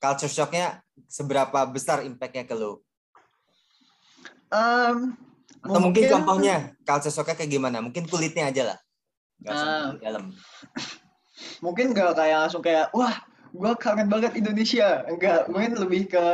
culture 0.00 0.28
shock-nya 0.32 0.80
seberapa 1.08 1.64
besar 1.68 2.04
impact-nya 2.04 2.44
ke 2.48 2.54
lu? 2.56 2.80
Em, 4.52 5.16
Atau 5.64 5.80
mungkin, 5.80 6.04
Mungkin- 6.04 6.12
contohnya 6.12 6.56
culture 6.84 7.12
shock-nya 7.12 7.36
kayak 7.40 7.52
gimana? 7.56 7.80
Mungkin 7.80 8.04
kulitnya 8.04 8.52
aja 8.52 8.62
lah. 8.72 8.78
Ah. 9.44 9.92
di 9.92 10.00
dalam. 10.00 10.32
mungkin 11.64 11.90
nggak 11.90 12.14
kayak 12.14 12.38
langsung 12.46 12.62
kayak 12.62 12.88
wah 12.94 13.12
gue 13.54 13.72
kangen 13.78 14.10
banget 14.10 14.34
Indonesia 14.34 15.06
enggak 15.06 15.46
mungkin 15.46 15.78
lebih 15.78 16.10
ke 16.10 16.24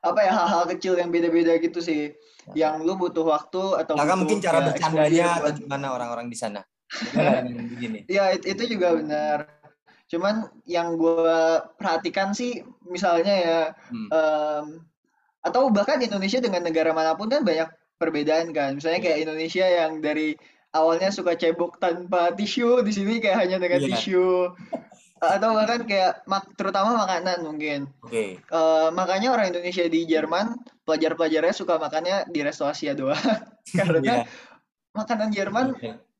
apa 0.00 0.20
ya 0.24 0.32
hal-hal 0.32 0.64
kecil 0.72 0.96
yang 0.96 1.12
beda-beda 1.12 1.60
gitu 1.60 1.76
sih 1.78 2.16
yang 2.56 2.80
lu 2.80 2.96
butuh 2.96 3.20
waktu 3.28 3.84
atau 3.84 3.94
kan 3.94 4.08
butuh 4.08 4.16
mungkin 4.24 4.38
cara 4.40 4.58
ya, 4.58 4.66
bercandanya 4.72 5.26
atau 5.38 5.52
gimana 5.54 5.86
orang-orang 5.92 6.26
di 6.32 6.36
sana. 6.40 6.64
Ya 8.08 8.32
it- 8.34 8.48
itu 8.48 8.64
juga 8.66 8.96
benar 8.96 9.46
cuman 10.10 10.50
yang 10.66 10.98
gue 10.98 11.38
perhatikan 11.78 12.34
sih 12.34 12.66
misalnya 12.82 13.30
ya 13.30 13.60
Hmm. 13.94 14.08
em, 14.10 14.66
atau 15.40 15.70
bahkan 15.70 16.02
Indonesia 16.02 16.42
dengan 16.42 16.66
negara 16.66 16.90
mana 16.90 17.14
pun 17.14 17.30
kan 17.30 17.46
banyak 17.46 17.70
perbedaan 17.94 18.50
kan 18.50 18.74
misalnya 18.74 18.98
Iya. 18.98 19.06
kayak 19.06 19.18
Indonesia 19.22 19.66
yang 19.68 19.92
dari 20.02 20.34
awalnya 20.74 21.14
suka 21.14 21.38
cebok 21.38 21.78
tanpa 21.78 22.34
tisu 22.34 22.82
di 22.82 22.90
sini 22.90 23.22
kayak 23.22 23.38
hanya 23.46 23.62
dengan 23.62 23.80
Iya. 23.86 23.88
tisu 23.94 24.50
atau 25.20 25.52
bahkan 25.52 25.80
kayak 25.82 26.24
mak- 26.24 26.48
terutama 26.54 26.96
makanan 26.98 27.38
mungkin 27.40 27.80
Oke. 28.00 28.40
Eh, 28.40 28.88
makanya 28.90 29.30
orang 29.30 29.52
Indonesia 29.52 29.84
di 29.84 30.04
Jerman 30.04 30.56
pelajar-pelajarnya 30.82 31.52
suka 31.52 31.76
makannya 31.76 32.24
di 32.26 32.40
resto 32.40 32.64
Asia 32.64 32.92
doang 32.92 33.20
karena 33.76 34.00
Iya. 34.00 34.24
makanan 34.90 35.28
Jerman 35.30 35.66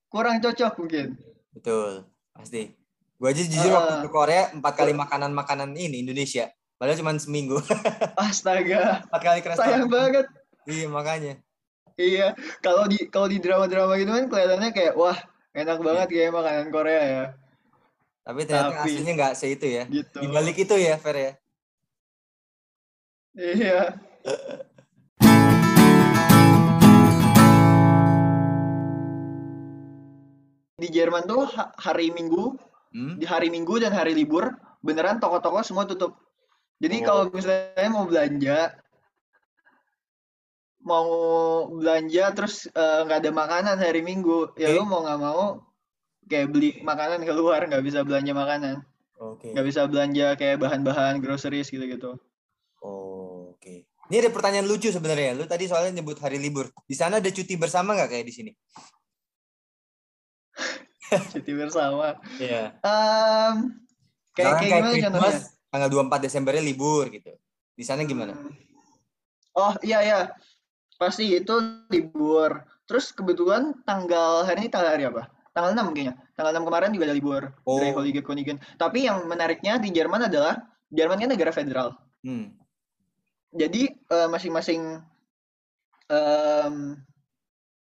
kurang 0.07 0.39
cocok 0.39 0.73
mungkin 0.77 1.17
Betul, 1.51 2.07
pasti. 2.31 2.77
Gue 3.17 3.29
aja 3.29 3.43
jujur 3.43 3.69
Ah. 3.69 3.77
waktu 3.77 3.97
ke 4.01 4.09
Korea 4.09 4.49
empat 4.51 4.73
kali 4.75 4.93
makanan-makanan 4.93 5.75
ini 5.75 6.01
Indonesia. 6.01 6.47
Padahal 6.77 6.97
cuma 6.97 7.13
seminggu. 7.15 7.59
astaga 8.17 9.05
empat 9.05 9.21
kali 9.21 9.39
ke 9.41 9.49
restoran. 9.51 9.69
sayang 9.77 9.89
banget 9.89 10.27
Iya 10.65 10.87
makanya. 10.87 11.33
Iya, 11.95 12.33
kalau 12.59 12.85
di 12.85 12.97
kalau 13.07 13.27
di 13.27 13.37
drama-drama 13.37 13.97
gitu 13.97 14.09
kan 14.11 14.25
kelihatannya 14.27 14.71
kayak 14.71 14.95
wah 14.95 15.17
enak 15.53 15.79
banget 15.79 16.07
kayak 16.09 16.33
makanan 16.33 16.67
Korea 16.69 17.01
ya, 17.03 17.25
Tapi 18.31 18.47
ternyata 18.47 18.79
Tapi- 18.79 18.95
aslinya 18.95 19.13
nggak 19.19 19.35
seitu 19.35 19.67
ya. 19.67 19.85
gitu. 19.91 20.23
Di 20.23 20.29
balik 20.31 20.55
itu 20.55 20.75
ya, 20.79 20.95
Fer 20.95 21.17
ya. 21.19 21.33
Iya. 23.35 23.99
Di 30.79 30.89
Jerman 30.89 31.29
tuh 31.29 31.45
ha- 31.45 31.75
hari 31.77 32.09
Minggu, 32.09 32.57
Hmm? 32.91 33.19
di 33.21 33.27
hari 33.29 33.53
Minggu 33.53 33.79
dan 33.79 33.93
hari 33.93 34.17
libur 34.17 34.51
beneran 34.81 35.21
toko-toko 35.21 35.61
semua 35.61 35.85
tutup. 35.85 36.17
Jadi 36.81 37.03
Oh. 37.03 37.05
kalau 37.05 37.23
misalnya 37.29 37.89
mau 37.93 38.09
belanja, 38.09 38.59
mau 40.81 41.09
belanja 41.69 42.25
terus 42.33 42.65
eh, 42.67 43.01
nggak 43.05 43.21
ada 43.21 43.31
makanan 43.31 43.77
hari 43.77 44.01
Minggu, 44.01 44.57
ya 44.57 44.73
Oke. 44.73 44.77
lu 44.79 44.85
mau 44.87 45.05
nggak 45.05 45.21
mau 45.21 45.43
kayak 46.31 46.55
beli 46.55 46.79
makanan 46.87 47.27
keluar, 47.27 47.59
nggak 47.67 47.83
bisa 47.83 48.07
belanja 48.07 48.31
makanan, 48.31 48.77
Oke. 49.19 49.51
nggak 49.51 49.67
bisa 49.67 49.91
belanja 49.91 50.39
kayak 50.39 50.63
bahan-bahan 50.63 51.19
groceries 51.19 51.69
gitu-gitu. 51.69 52.15
Oh, 52.81 53.53
Oke. 53.59 53.91
Ini 54.09 54.27
ada 54.27 54.31
pertanyaan 54.31 54.67
lucu 54.71 54.89
sebenarnya. 54.89 55.35
Lu 55.37 55.45
tadi 55.45 55.67
soalnya 55.67 56.01
nyebut 56.01 56.19
hari 56.23 56.39
libur. 56.39 56.71
Di 56.87 56.95
sana 56.95 57.19
ada 57.19 57.31
cuti 57.31 57.55
bersama 57.59 57.99
nggak 57.99 58.11
kayak 58.11 58.27
di 58.27 58.35
sini? 58.35 58.53
Cuti 61.35 61.53
bersama. 61.59 62.15
Iya. 62.39 62.79
Em, 62.87 63.57
kayak 64.39 64.53
kayak 64.63 64.71
gimana 64.79 64.97
contohnya? 65.11 65.41
tanggal 65.71 65.91
24 66.07 66.27
Desembernya 66.27 66.63
libur 66.63 67.11
gitu. 67.11 67.33
Di 67.75 67.85
sana 67.87 68.07
gimana? 68.07 68.35
Hmm. 68.35 68.55
Oh 69.59 69.75
iya 69.83 69.99
ya, 70.07 70.21
pasti 70.99 71.27
itu 71.27 71.55
libur. 71.91 72.63
Terus 72.87 73.11
kebetulan 73.11 73.75
tanggal 73.83 74.47
hari 74.47 74.67
ini 74.67 74.71
tanggal 74.71 74.91
hari 74.95 75.05
apa? 75.11 75.27
Tanggal 75.51 75.75
6 75.75 75.95
kayaknya. 75.95 76.15
Tanggal 76.39 76.53
6 76.63 76.69
kemarin 76.69 76.91
juga 76.95 77.05
ada 77.11 77.17
libur. 77.17 77.43
Oh. 77.67 77.83
Dari 77.83 77.91
Holiday 77.91 78.23
Konigen. 78.23 78.59
Tapi 78.79 79.11
yang 79.11 79.27
menariknya 79.27 79.83
di 79.83 79.91
Jerman 79.91 80.31
adalah 80.31 80.59
Jerman 80.91 81.19
kan 81.19 81.31
negara 81.31 81.51
federal. 81.51 81.99
Hmm. 82.23 82.55
Jadi 83.51 83.91
eh, 83.91 84.29
masing-masing 84.31 85.03
em, 86.07 86.75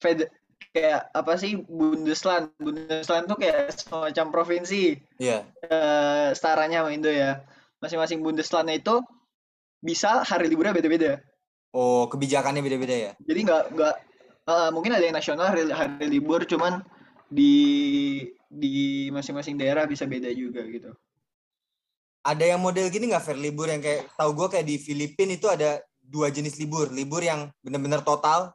fed 0.01 0.29
kayak 0.73 1.13
apa 1.13 1.33
sih 1.37 1.61
Bundesland. 1.61 2.49
Bundesland 2.57 3.29
tuh 3.29 3.37
kayak 3.37 3.69
semacam 3.77 4.25
provinsi. 4.33 4.97
Iya. 5.21 5.45
eh 5.61 6.29
setaranya 6.33 6.81
sama 6.81 6.97
Indo 6.97 7.13
ya. 7.13 7.45
Masing-masing 7.77 8.25
Bundeslandnya 8.25 8.81
itu 8.81 9.05
bisa 9.81 10.25
hari 10.25 10.49
liburnya 10.49 10.73
beda-beda. 10.73 11.21
Oh, 11.73 12.09
kebijakannya 12.09 12.61
beda-beda 12.65 12.95
ya. 12.97 13.11
Jadi 13.21 13.39
nggak 13.45 13.63
nggak 13.77 13.95
eh, 14.49 14.69
mungkin 14.73 14.97
ada 14.97 15.05
yang 15.05 15.17
nasional 15.17 15.45
hari, 15.53 15.69
hari 15.69 16.05
libur, 16.09 16.41
cuman 16.49 16.81
di 17.31 17.55
di 18.51 18.73
masing-masing 19.09 19.55
daerah 19.55 19.87
bisa 19.87 20.03
beda 20.03 20.27
juga 20.35 20.67
gitu. 20.67 20.91
Ada 22.21 22.53
yang 22.53 22.61
model 22.61 22.91
gini 22.91 23.09
nggak 23.09 23.23
Fer 23.23 23.39
libur 23.39 23.65
yang 23.65 23.81
kayak 23.81 24.11
tahu 24.13 24.35
gue 24.35 24.47
kayak 24.51 24.67
di 24.67 24.75
Filipina 24.77 25.33
itu 25.33 25.47
ada 25.47 25.79
dua 25.97 26.27
jenis 26.29 26.59
libur. 26.59 26.91
Libur 26.91 27.23
yang 27.23 27.49
benar-benar 27.63 28.03
total 28.03 28.51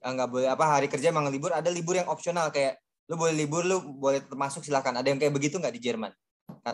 nggak 0.00 0.28
boleh 0.32 0.48
apa 0.48 0.64
hari 0.64 0.88
kerja 0.88 1.12
emang 1.12 1.28
libur. 1.28 1.52
Ada 1.52 1.68
libur 1.68 1.94
yang 1.94 2.08
opsional 2.08 2.48
kayak 2.48 2.80
lu 3.06 3.14
boleh 3.14 3.36
libur 3.36 3.62
lu 3.62 3.78
boleh 3.84 4.24
termasuk 4.24 4.64
silakan. 4.64 4.96
Ada 4.98 5.12
yang 5.12 5.20
kayak 5.20 5.30
begitu 5.30 5.60
nggak 5.60 5.76
di 5.76 5.82
Jerman? 5.84 6.10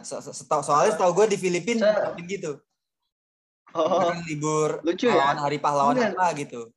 Se- 0.06 0.22
setau- 0.32 0.64
Soalnya 0.64 0.96
setahu 0.96 1.12
gue 1.12 1.36
di 1.36 1.38
Filipina 1.42 1.82
Saya- 1.84 2.14
mungkin 2.14 2.24
gitu. 2.30 2.52
Oh, 3.76 4.08
libur 4.24 4.80
lucu 4.80 5.10
ya. 5.10 5.36
hari 5.36 5.60
pahlawan 5.60 5.98
apa 6.00 6.32
gitu. 6.38 6.72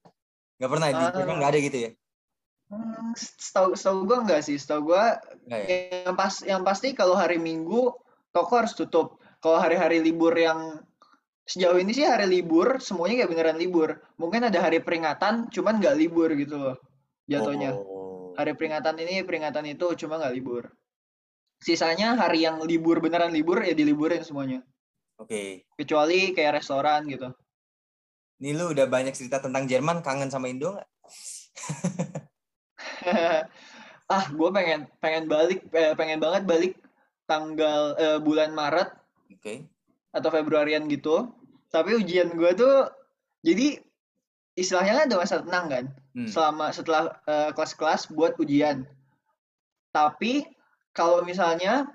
Nggak 0.60 0.68
pernah 0.74 0.88
di 0.92 1.00
Ah. 1.00 1.12
Jerman 1.16 1.36
nggak 1.40 1.52
ada 1.56 1.60
gitu 1.64 1.78
ya? 1.80 1.92
Hmm, 2.70 3.18
setahu 3.18 3.74
setahu 3.74 4.06
gua 4.06 4.18
enggak 4.22 4.46
sih, 4.46 4.58
setahu 4.62 4.94
Nggak 5.50 5.62
ya? 5.66 6.06
yang 6.06 6.16
pas 6.16 6.34
yang 6.46 6.62
pasti 6.62 6.94
kalau 6.94 7.18
hari 7.18 7.42
Minggu 7.42 7.90
toko 8.30 8.54
harus 8.62 8.78
tutup. 8.78 9.18
Kalau 9.42 9.58
hari-hari 9.58 10.04
libur 10.04 10.36
yang 10.38 10.78
sejauh 11.50 11.82
ini 11.82 11.98
sih 11.98 12.06
hari 12.06 12.30
libur 12.30 12.78
semuanya 12.78 13.26
kayak 13.26 13.32
beneran 13.34 13.58
libur. 13.58 13.98
Mungkin 14.22 14.54
ada 14.54 14.62
hari 14.62 14.86
peringatan, 14.86 15.50
cuman 15.50 15.82
nggak 15.82 15.98
libur 15.98 16.30
gitu 16.38 16.56
loh 16.62 16.78
jatuhnya. 17.30 17.74
Oh. 17.74 18.34
Hari 18.38 18.54
peringatan 18.54 18.96
ini, 19.02 19.22
peringatan 19.26 19.66
itu 19.70 19.86
cuma 20.06 20.18
nggak 20.18 20.34
libur. 20.34 20.64
Sisanya 21.62 22.16
hari 22.18 22.46
yang 22.46 22.62
libur 22.64 23.02
beneran 23.02 23.34
libur 23.34 23.62
ya 23.62 23.74
diliburin 23.78 24.22
semuanya. 24.26 24.66
Oke. 25.20 25.68
Kecuali 25.76 26.32
kayak 26.32 26.64
restoran 26.64 27.06
gitu. 27.10 27.30
Nih 28.40 28.56
lu 28.56 28.72
udah 28.72 28.88
banyak 28.88 29.12
cerita 29.12 29.44
tentang 29.44 29.68
Jerman, 29.68 30.00
kangen 30.00 30.32
sama 30.32 30.48
Indo 30.48 30.78
nggak? 30.78 30.90
ah 34.16 34.26
gue 34.30 34.50
pengen 34.50 34.90
pengen 35.00 35.26
balik 35.30 35.64
eh, 35.72 35.94
pengen 35.94 36.20
banget 36.20 36.44
balik 36.46 36.74
tanggal 37.30 37.94
eh, 37.96 38.18
bulan 38.18 38.52
Maret 38.54 38.90
Oke. 39.34 39.66
atau 40.12 40.30
Februarian 40.34 40.90
gitu 40.90 41.30
tapi 41.70 41.94
ujian 41.94 42.34
gue 42.34 42.52
tuh 42.58 42.90
jadi 43.46 43.78
istilahnya 44.58 44.94
kan 44.98 45.06
ada 45.08 45.18
masa 45.18 45.36
tenang 45.42 45.68
kan 45.70 45.86
Hmm. 46.10 46.26
selama 46.26 46.74
setelah 46.74 47.22
eh, 47.30 47.54
kelas-kelas 47.54 48.10
buat 48.10 48.34
ujian 48.42 48.82
tapi 49.94 50.42
kalau 50.90 51.22
misalnya 51.22 51.86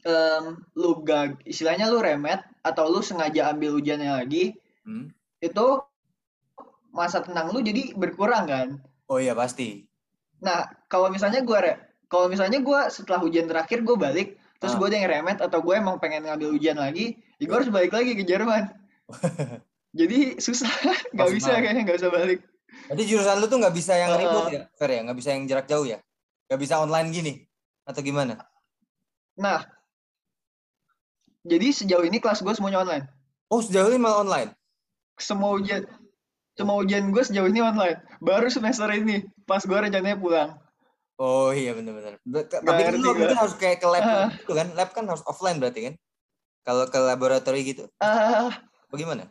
em, 0.00 0.64
lu 0.72 1.04
gag 1.04 1.36
istilahnya 1.44 1.92
lu 1.92 2.00
remet 2.00 2.40
atau 2.64 2.88
lu 2.88 3.04
sengaja 3.04 3.52
ambil 3.52 3.76
ujiannya 3.76 4.24
lagi 4.24 4.56
Hmm. 4.80 5.12
itu 5.44 5.66
masa 6.88 7.20
tenang 7.20 7.52
lu 7.52 7.60
jadi 7.60 7.92
berkurang 7.92 8.48
kan 8.48 8.68
Oh 9.08 9.20
iya 9.20 9.32
pasti. 9.32 9.87
Nah, 10.38 10.58
kalau 10.86 11.10
misalnya 11.10 11.42
gue 11.42 11.58
kalau 12.08 12.26
misalnya 12.26 12.62
gue 12.62 12.80
setelah 12.88 13.20
ujian 13.20 13.44
terakhir 13.44 13.84
gue 13.84 13.96
balik, 13.98 14.28
terus 14.58 14.74
Ah. 14.74 14.78
gue 14.80 14.86
ada 14.88 14.96
yang 14.96 15.08
remet 15.10 15.38
atau 15.38 15.60
gue 15.60 15.74
emang 15.76 16.00
pengen 16.00 16.24
ngambil 16.24 16.56
ujian 16.56 16.78
lagi, 16.80 17.20
ya 17.36 17.44
gue 17.44 17.56
harus 17.56 17.68
balik 17.68 17.92
lagi 17.92 18.16
ke 18.16 18.24
Jerman. 18.24 18.64
Jadi 19.98 20.38
susah, 20.40 20.68
nggak 21.14 21.28
bisa 21.32 21.52
banget. 21.52 21.62
kayaknya 21.64 21.82
nggak 21.84 21.98
usah 22.00 22.12
balik. 22.12 22.40
Jadi 22.88 23.02
jurusan 23.04 23.36
lu 23.40 23.46
tuh 23.48 23.58
nggak 23.60 23.74
bisa 23.76 23.92
yang 23.96 24.12
Heeh. 24.14 24.24
remote 24.24 24.48
ya, 24.52 24.62
Fer 24.76 24.90
ya? 24.92 25.00
Nggak 25.04 25.18
bisa 25.18 25.28
yang 25.36 25.44
jarak 25.44 25.66
jauh 25.68 25.84
ya? 25.84 25.98
Nggak 26.48 26.60
bisa 26.60 26.74
online 26.80 27.08
gini? 27.12 27.32
Atau 27.84 28.00
gimana? 28.00 28.40
Nah, 29.36 29.64
jadi 31.42 31.72
sejauh 31.72 32.04
ini 32.04 32.20
kelas 32.20 32.40
gue 32.40 32.52
semuanya 32.52 32.84
online. 32.84 33.04
Oh 33.48 33.64
sejauh 33.64 33.88
ini 33.88 33.96
malah 33.96 34.20
online? 34.20 34.50
Semua 35.16 35.56
ujian, 35.56 35.82
semua 36.58 36.74
ujian 36.82 37.14
gue 37.14 37.22
sejauh 37.22 37.46
ini 37.46 37.62
online. 37.62 38.02
Baru 38.18 38.50
semester 38.50 38.90
ini, 38.90 39.22
pas 39.46 39.62
gue 39.62 39.78
rencananya 39.78 40.18
pulang. 40.18 40.58
Oh 41.14 41.54
iya 41.54 41.70
benar-benar. 41.70 42.18
Tapi 42.26 42.80
kan 42.82 42.94
gua. 42.98 43.14
mungkin 43.14 43.38
harus 43.38 43.54
kayak 43.54 43.78
ke 43.78 43.86
lab 43.86 44.02
Ah. 44.02 44.28
gitu 44.34 44.52
kan? 44.58 44.66
Lab 44.74 44.90
kan 44.90 45.06
harus 45.06 45.22
offline 45.22 45.62
berarti 45.62 45.90
kan? 45.90 45.94
Kalau 46.66 46.90
ke 46.90 46.98
laboratori 46.98 47.62
gitu, 47.62 47.86
Ah, 48.02 48.50
bagaimana? 48.90 49.30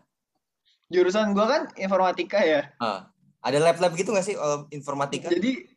jurusan 0.88 1.36
gue 1.36 1.44
kan 1.44 1.68
informatika 1.76 2.40
ya. 2.40 2.72
Ah, 2.80 3.12
ada 3.44 3.60
lab-lab 3.60 3.92
gitu 3.94 4.16
nggak 4.16 4.24
sih 4.24 4.36
oh, 4.40 4.64
informatika? 4.72 5.28
Jadi, 5.28 5.68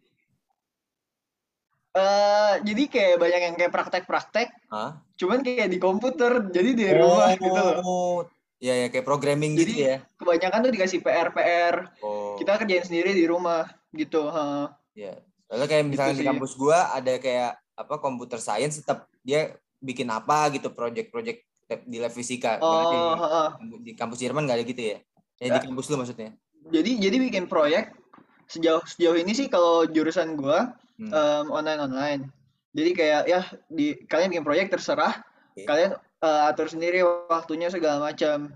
eh 1.91 2.55
jadi 2.63 2.83
kayak 2.87 3.17
banyak 3.19 3.41
yang 3.43 3.55
kayak 3.59 3.75
praktek-praktek, 3.75 4.49
Ah. 4.71 5.03
cuman 5.19 5.43
kayak 5.43 5.67
di 5.67 5.83
komputer, 5.83 6.47
jadi 6.55 6.71
di 6.79 6.87
rumah 6.95 7.35
gitu 7.35 7.51
loh. 7.51 8.31
Iya 8.61 8.75
ya 8.77 8.87
kayak 8.89 9.07
programming 9.07 9.57
Jadi, 9.57 9.73
gitu 9.73 9.83
ya. 9.83 9.97
kebanyakan 10.15 10.59
tuh 10.61 10.73
dikasih 10.73 11.01
PR-PR 11.01 11.75
Oh. 11.99 12.37
kita 12.37 12.61
kerjain 12.61 12.85
sendiri 12.85 13.11
di 13.11 13.25
rumah 13.25 13.65
gitu 13.91 14.29
ha. 14.29 14.77
Iya. 14.93 15.17
Soalnya 15.49 15.67
kayak 15.67 15.85
misalnya 15.87 16.15
di 16.15 16.23
sih. 16.23 16.29
kampus 16.29 16.53
gua 16.55 16.93
ada 16.93 17.17
kayak 17.17 17.57
apa 17.75 17.95
komputer 17.97 18.37
science 18.37 18.79
tetap 18.79 19.09
dia 19.21 19.57
bikin 19.79 20.07
apa 20.07 20.53
gitu 20.53 20.69
project-project 20.71 21.41
di 21.83 21.97
lab 21.97 22.13
fisika. 22.13 22.61
Oh 22.61 23.17
di, 23.59 23.81
di 23.81 23.93
kampus 23.95 24.21
Jerman 24.21 24.45
nggak 24.45 24.59
ada 24.59 24.67
gitu 24.67 24.83
ya? 24.85 24.99
Ya 25.39 25.47
di 25.49 25.57
Ya. 25.57 25.65
kampus 25.65 25.89
lu 25.89 25.97
maksudnya. 25.97 26.37
jadi 26.63 27.01
jadi 27.01 27.17
bikin 27.19 27.49
proyek 27.49 27.97
sejauh 28.45 28.85
sejauh 28.85 29.17
ini 29.17 29.33
sih 29.33 29.49
kalau 29.49 29.89
jurusan 29.89 30.37
gua 30.37 30.77
Hmm. 31.01 31.49
online 31.49 31.81
online 31.81 32.23
jadi 32.71 32.91
kayak 32.93 33.21
ya 33.25 33.41
di 33.67 33.97
kalian 34.05 34.29
bikin 34.29 34.45
proyek 34.45 34.69
terserah 34.69 35.17
Oke. 35.51 35.65
kalian 35.65 35.97
eh, 36.25 36.43
atur 36.51 36.69
sendiri 36.73 37.05
waktunya 37.29 37.69
segala 37.73 38.13
macam. 38.13 38.53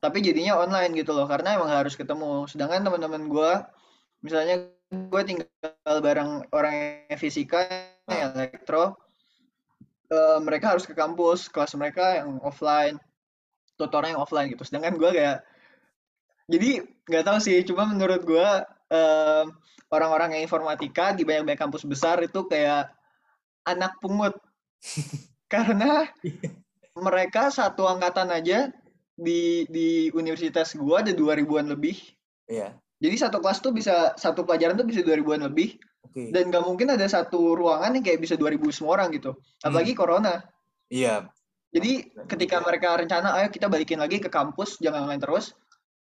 Tapi 0.00 0.18
jadinya 0.24 0.56
online 0.64 0.96
gitu 0.96 1.12
loh 1.12 1.28
karena 1.28 1.56
emang 1.60 1.68
harus 1.68 1.94
ketemu. 1.96 2.48
Sedangkan 2.48 2.84
teman-teman 2.86 3.28
gua 3.28 3.68
misalnya 4.20 4.68
gue 4.90 5.22
tinggal 5.24 5.96
bareng 6.04 6.44
orang 6.52 7.06
yang 7.08 7.20
fisika 7.20 7.64
yang 8.10 8.36
elektro 8.36 8.98
eh, 10.12 10.38
mereka 10.42 10.76
harus 10.76 10.84
ke 10.84 10.92
kampus 10.92 11.48
kelas 11.48 11.72
mereka 11.78 12.20
yang 12.20 12.42
offline 12.44 13.00
tutornya 13.80 14.12
yang 14.12 14.22
offline 14.22 14.52
gitu. 14.52 14.60
Sedangkan 14.68 15.00
gue 15.00 15.10
kayak 15.16 15.40
jadi 16.50 16.84
nggak 17.08 17.24
tahu 17.24 17.38
sih 17.40 17.62
cuma 17.64 17.88
menurut 17.88 18.20
gue 18.26 18.48
em, 18.92 19.46
orang-orang 19.88 20.36
yang 20.36 20.42
informatika 20.44 21.14
di 21.16 21.22
banyak-banyak 21.24 21.60
kampus 21.62 21.86
besar 21.88 22.20
itu 22.20 22.44
kayak 22.44 22.92
anak 23.64 23.96
pungut. 24.02 24.36
Karena 25.52 26.06
mereka 27.00 27.48
satu 27.50 27.84
angkatan 27.84 28.30
aja 28.30 28.68
di 29.16 29.64
di 29.68 30.08
universitas 30.12 30.72
gua 30.72 31.04
ada 31.04 31.12
dua 31.12 31.36
ribuan 31.36 31.68
lebih 31.68 31.96
Iya. 32.48 32.72
jadi 33.00 33.16
satu 33.28 33.38
kelas 33.40 33.60
tuh 33.60 33.72
bisa 33.72 34.16
satu 34.16 34.42
pelajaran 34.44 34.76
tuh 34.76 34.88
bisa 34.88 35.04
dua 35.04 35.16
ribuan 35.20 35.40
lebih 35.44 35.76
Oke. 36.06 36.32
dan 36.32 36.48
nggak 36.48 36.64
mungkin 36.64 36.88
ada 36.96 37.04
satu 37.06 37.52
ruangan 37.54 37.94
yang 37.94 38.04
kayak 38.04 38.24
bisa 38.24 38.34
2000 38.34 38.72
semua 38.72 38.96
orang 38.96 39.12
gitu 39.12 39.36
apalagi 39.60 39.92
corona 39.92 40.40
Iya. 40.90 41.28
jadi 41.70 42.08
ketika 42.26 42.58
mereka 42.64 42.96
rencana 42.96 43.36
ayo 43.38 43.52
kita 43.52 43.68
balikin 43.70 44.00
lagi 44.00 44.18
ke 44.18 44.26
kampus 44.32 44.80
jangan 44.80 45.04
online 45.06 45.22
terus 45.22 45.52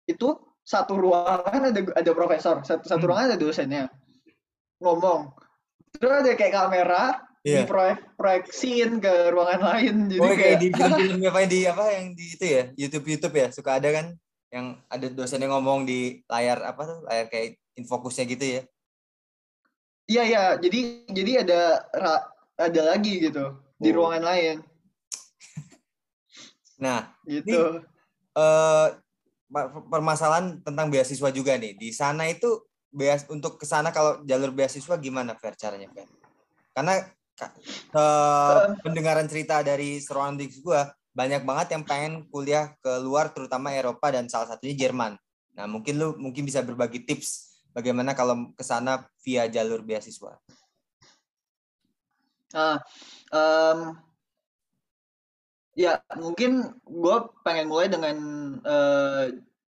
itu 0.09 0.35
satu 0.65 0.99
ruangan 0.99 1.71
ada 1.71 1.81
ada 1.95 2.11
profesor 2.17 2.65
satu 2.67 2.83
satu 2.87 3.03
Hmm. 3.05 3.09
ruangan 3.13 3.27
ada 3.31 3.39
dosennya 3.39 3.85
ngomong 4.83 5.31
terus 5.95 6.27
ada 6.27 6.33
kayak 6.35 6.55
kamera 6.55 7.23
Iya. 7.43 7.67
diproyek 7.67 8.15
proyeksiin 8.15 9.03
ke 9.03 9.35
ruangan 9.35 9.67
lain 9.67 10.07
jadi 10.07 10.21
Oh, 10.23 10.31
kayak 10.31 10.39
kayak 10.39 10.59
di 10.63 10.69
film-film 10.71 11.19
apa 11.27 11.41
di 11.51 11.61
apa 11.67 11.85
yang 11.91 12.07
di 12.15 12.25
itu 12.31 12.45
ya 12.47 12.63
YouTube 12.79 13.07
YouTube 13.11 13.35
ya 13.35 13.47
suka 13.51 13.83
ada 13.83 13.91
kan 13.91 14.07
yang 14.55 14.79
ada 14.87 15.11
dosennya 15.11 15.51
ngomong 15.51 15.83
di 15.83 16.23
layar 16.31 16.63
apa 16.63 16.87
tuh 16.87 16.99
layar 17.03 17.27
kayak 17.27 17.59
infokusnya 17.75 18.31
gitu 18.31 18.45
ya. 18.47 18.63
iya 20.07 20.23
iya 20.23 20.43
jadi 20.61 20.81
jadi 21.11 21.33
ada 21.43 21.61
ada 22.55 22.81
lagi 22.95 23.19
gitu 23.19 23.59
di 23.75 23.91
Oh. 23.91 23.95
ruangan 23.99 24.23
lain 24.23 24.57
Nah 26.83 27.11
gitu 27.27 27.83
eh 28.33 28.89
per- 29.47 29.71
permasalahan 29.91 30.63
tentang 30.63 30.87
beasiswa 30.89 31.29
juga 31.29 31.59
nih 31.59 31.75
di 31.75 31.91
sana 31.91 32.27
itu 32.27 32.63
beas 32.89 33.27
untuk 33.27 33.59
ke 33.59 33.67
sana 33.67 33.91
kalau 33.91 34.23
jalur 34.23 34.53
beasiswa 34.53 34.95
gimana 34.97 35.35
Fer 35.35 35.57
caranya 35.57 35.89
Fer? 35.91 36.07
Karena 36.73 37.03
eh, 37.41 38.63
pendengaran 38.85 39.27
cerita 39.27 39.65
dari 39.65 39.99
surroundings 39.99 40.61
gua 40.61 40.93
banyak 41.13 41.45
banget 41.45 41.77
yang 41.77 41.85
pengen 41.85 42.13
kuliah 42.33 42.73
ke 42.81 42.93
luar 43.05 43.33
terutama 43.37 43.73
Eropa 43.73 44.09
dan 44.09 44.33
salah 44.33 44.49
satunya 44.49 44.89
Jerman. 44.89 45.17
Nah, 45.53 45.69
mungkin 45.69 46.01
lu 46.01 46.17
mungkin 46.17 46.49
bisa 46.49 46.65
berbagi 46.65 47.05
tips 47.05 47.61
bagaimana 47.77 48.17
kalau 48.17 48.53
ke 48.57 48.65
sana 48.65 49.05
via 49.21 49.45
jalur 49.49 49.85
beasiswa. 49.85 50.41
Ah, 52.53 52.81
em, 53.33 53.97
ya 55.77 56.01
mungkin 56.21 56.73
gue 56.85 57.17
pengen 57.45 57.69
mulai 57.69 57.89
dengan 57.89 58.17
eh, 58.65 59.25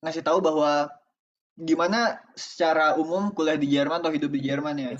ngasih 0.04 0.24
tahu 0.24 0.44
bahwa 0.44 0.88
gimana 1.56 2.20
secara 2.36 3.00
umum 3.00 3.32
kuliah 3.32 3.56
di 3.56 3.68
Jerman 3.72 4.04
atau 4.04 4.12
hidup 4.12 4.32
di 4.32 4.40
Jerman 4.44 4.76
ya. 4.76 4.92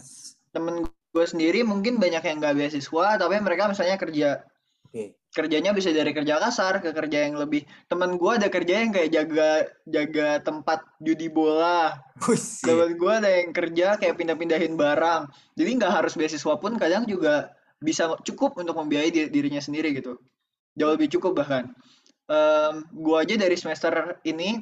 Temen 0.53 0.89
gue 1.17 1.25
sendiri 1.25 1.65
mungkin 1.65 1.97
banyak 1.97 2.21
yang 2.21 2.37
nggak 2.45 2.55
beasiswa, 2.61 3.17
tapi 3.17 3.41
mereka 3.41 3.73
misalnya 3.73 3.97
kerja 3.97 4.45
Oke. 4.85 5.17
kerjanya 5.33 5.73
bisa 5.73 5.89
dari 5.89 6.13
kerja 6.13 6.37
kasar 6.37 6.85
ke 6.85 6.93
kerja 6.93 7.25
yang 7.25 7.41
lebih. 7.41 7.65
Temen 7.89 8.21
gue 8.21 8.33
ada 8.37 8.53
kerja 8.53 8.85
yang 8.85 8.93
kayak 8.93 9.09
jaga 9.09 9.65
jaga 9.89 10.29
tempat 10.45 10.85
judi 11.01 11.33
bola. 11.33 11.97
Buset. 12.21 12.69
Temen 12.69 13.01
gue 13.01 13.13
ada 13.17 13.31
yang 13.33 13.57
kerja 13.57 13.97
kayak 13.97 14.21
pindah-pindahin 14.21 14.77
barang. 14.77 15.33
Jadi 15.57 15.71
nggak 15.81 15.93
harus 16.05 16.13
beasiswa 16.21 16.55
pun 16.61 16.77
kadang 16.77 17.09
juga 17.09 17.57
bisa 17.81 18.13
cukup 18.21 18.61
untuk 18.61 18.77
membiayai 18.77 19.09
di- 19.09 19.31
dirinya 19.33 19.61
sendiri 19.65 19.97
gitu. 19.97 20.21
Jauh 20.77 20.93
lebih 20.93 21.09
cukup 21.17 21.41
bahkan. 21.41 21.73
Em, 22.29 22.85
gua 22.93 23.25
aja 23.25 23.41
dari 23.41 23.57
semester 23.57 24.21
ini 24.29 24.61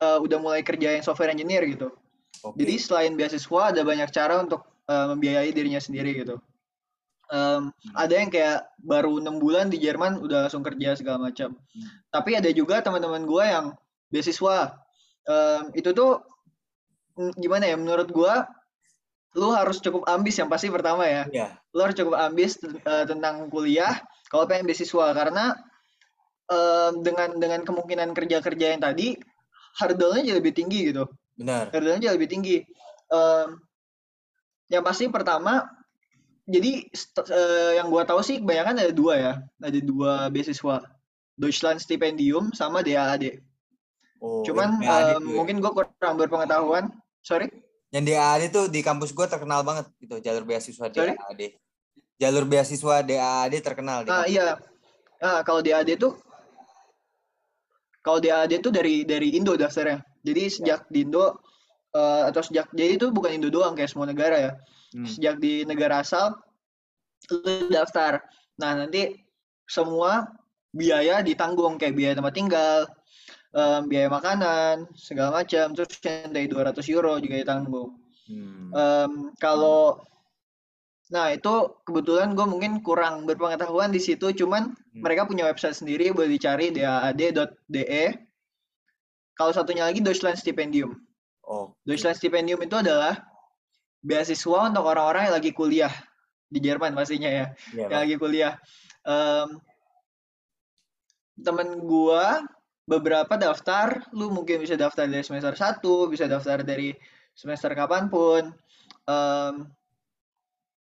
eh, 0.00 0.18
udah 0.24 0.38
mulai 0.40 0.64
kerja 0.64 0.96
yang 0.96 1.04
software 1.04 1.36
engineer 1.36 1.68
gitu. 1.68 1.92
Oke. 2.40 2.64
Jadi 2.64 2.74
selain 2.80 3.12
beasiswa 3.12 3.60
ada 3.76 3.84
banyak 3.84 4.08
cara 4.08 4.40
untuk 4.40 4.71
eh, 4.88 5.06
membiayai 5.12 5.50
dirinya 5.54 5.78
sendiri 5.82 6.16
gitu. 6.16 6.40
Em, 7.32 7.72
ada 7.96 8.12
yang 8.12 8.28
kayak 8.28 8.68
baru 8.84 9.16
enam 9.16 9.40
bulan 9.40 9.72
di 9.72 9.80
Jerman 9.80 10.20
udah 10.20 10.46
langsung 10.46 10.60
kerja 10.60 10.92
segala 11.00 11.32
macam. 11.32 11.56
Hmm. 11.56 11.88
Tapi 12.12 12.36
ada 12.36 12.52
juga 12.52 12.84
teman-teman 12.84 13.24
gua 13.24 13.44
yang 13.48 13.66
beasiswa. 14.12 14.76
Em, 15.24 15.72
itu 15.72 15.96
tuh 15.96 16.20
gimana 17.40 17.72
ya? 17.72 17.76
Menurut 17.80 18.12
gua 18.12 18.44
lu 19.32 19.48
harus 19.56 19.80
cukup 19.80 20.04
ambis 20.12 20.36
yang 20.36 20.52
pasti 20.52 20.68
pertama 20.68 21.08
ya. 21.08 21.24
Iya. 21.32 21.48
Lu 21.72 21.80
harus 21.80 21.96
cukup 21.96 22.20
ambis 22.20 22.60
eh, 22.60 23.04
tentang 23.08 23.48
kuliah 23.48 23.96
kalau 24.28 24.44
pengen 24.44 24.68
beasiswa 24.68 25.16
karena 25.16 25.56
em, 26.52 27.00
dengan 27.00 27.32
dengan 27.40 27.60
kemungkinan 27.64 28.12
kerja-kerja 28.12 28.76
yang 28.76 28.82
tadi 28.84 29.16
hurdle-nya 29.80 30.20
jadi 30.28 30.36
lebih 30.36 30.52
tinggi 30.52 30.92
gitu 30.92 31.08
Benar. 31.32 31.72
hurdle-nya 31.72 32.12
jauh 32.12 32.16
lebih 32.20 32.28
tinggi. 32.28 32.60
Em, 33.08 33.56
yang 34.72 34.80
pasti 34.80 35.04
pertama, 35.12 35.68
jadi 36.48 36.88
eh, 37.28 37.72
yang 37.76 37.92
gua 37.92 38.08
tahu 38.08 38.24
sih 38.24 38.40
kebanyakan 38.40 38.80
ada 38.80 38.92
dua 38.96 39.14
ya, 39.20 39.34
ada 39.60 39.78
dua 39.84 40.32
beasiswa, 40.32 40.80
Deutschland 41.36 41.76
Stipendium 41.76 42.48
sama 42.56 42.80
DAAD. 42.80 43.36
Oh, 44.22 44.40
Cuman 44.48 44.80
yang 44.80 44.88
PAD 44.88 45.10
em, 45.12 45.20
tuh 45.20 45.28
ya. 45.28 45.36
mungkin 45.36 45.56
gua 45.60 45.72
kurang 45.76 46.16
berpengetahuan, 46.16 46.88
sorry. 47.20 47.52
Yang 47.92 48.04
DAAD 48.16 48.42
tuh 48.48 48.64
di 48.72 48.80
kampus 48.80 49.12
gue 49.12 49.28
terkenal 49.28 49.60
banget 49.60 49.92
gitu, 50.00 50.16
jalur 50.24 50.48
beasiswa 50.48 50.88
Sorry? 50.88 51.12
DAAD. 51.12 51.42
Jalur 52.16 52.48
beasiswa 52.48 53.04
DAAD 53.04 53.54
terkenal 53.60 54.08
di 54.08 54.08
Ah 54.08 54.24
iya. 54.24 54.56
Ah 55.20 55.44
kalau 55.44 55.60
DAD 55.60 56.00
tuh 56.00 56.16
kalau 58.00 58.16
DAD 58.16 58.64
tuh 58.64 58.72
dari 58.72 59.04
dari 59.04 59.36
Indo 59.36 59.52
daftarnya. 59.60 60.00
Jadi 60.24 60.42
sejak 60.48 60.88
di 60.88 61.04
Indo 61.04 61.44
eh, 61.94 62.22
atau 62.28 62.42
sejak 62.44 62.68
jadi 62.74 62.96
itu 63.00 63.08
bukan 63.12 63.36
Indo 63.36 63.48
doang 63.52 63.76
kayak 63.76 63.90
semua 63.92 64.08
negara 64.08 64.36
ya. 64.38 64.52
Hmm. 64.96 65.06
Sejak 65.08 65.40
di 65.40 65.64
negara 65.68 66.00
asal 66.04 66.36
lu 67.30 67.70
daftar. 67.70 68.20
Nah, 68.60 68.72
nanti 68.84 69.14
semua 69.68 70.26
biaya 70.74 71.22
ditanggung 71.24 71.78
kayak 71.80 71.94
biaya 71.96 72.14
tempat 72.18 72.34
tinggal, 72.34 72.78
em, 73.54 73.82
biaya 73.88 74.08
makanan, 74.12 74.90
segala 74.96 75.42
macam. 75.44 75.72
Terus 75.76 76.00
yang 76.04 76.32
dari 76.34 76.46
200 76.50 76.86
euro 76.92 77.16
juga 77.22 77.36
ditanggung. 77.40 77.96
Hmm. 78.28 78.70
Em, 78.74 79.12
kalau 79.40 80.02
nah 81.12 81.28
itu 81.28 81.76
kebetulan 81.84 82.32
gue 82.32 82.46
mungkin 82.48 82.80
kurang 82.80 83.28
berpengetahuan 83.28 83.92
di 83.92 84.00
situ, 84.00 84.32
cuman 84.32 84.72
Hmm. 84.72 85.00
mereka 85.04 85.28
punya 85.28 85.44
website 85.48 85.76
sendiri 85.76 86.12
boleh 86.12 86.32
dicari 86.32 86.72
daad.de. 86.72 88.04
Kalau 89.36 89.52
satunya 89.52 89.88
lagi 89.88 90.00
Deutschland 90.04 90.36
Stipendium. 90.40 90.96
Oh. 91.42 91.74
Deutschland 91.82 92.14
Stipendium 92.14 92.62
itu 92.62 92.76
adalah 92.78 93.18
beasiswa 94.02 94.70
untuk 94.70 94.86
orang-orang 94.86 95.30
yang 95.30 95.34
lagi 95.38 95.50
kuliah 95.54 95.94
di 96.52 96.58
Jerman 96.60 96.92
pastinya 96.92 97.30
ya, 97.30 97.46
Iya, 97.72 97.86
yang 97.88 98.00
lagi 98.04 98.16
kuliah. 98.20 98.54
Em, 99.08 99.56
temen 101.40 101.80
gua 101.82 102.44
beberapa 102.84 103.34
daftar, 103.40 104.04
lu 104.12 104.28
mungkin 104.28 104.60
bisa 104.60 104.76
daftar 104.76 105.08
dari 105.08 105.24
semester 105.24 105.54
1, 105.56 106.12
bisa 106.12 106.28
daftar 106.28 106.60
dari 106.60 106.92
semester 107.32 107.72
kapan 107.72 108.12
pun. 108.12 108.52
Em, 109.08 109.54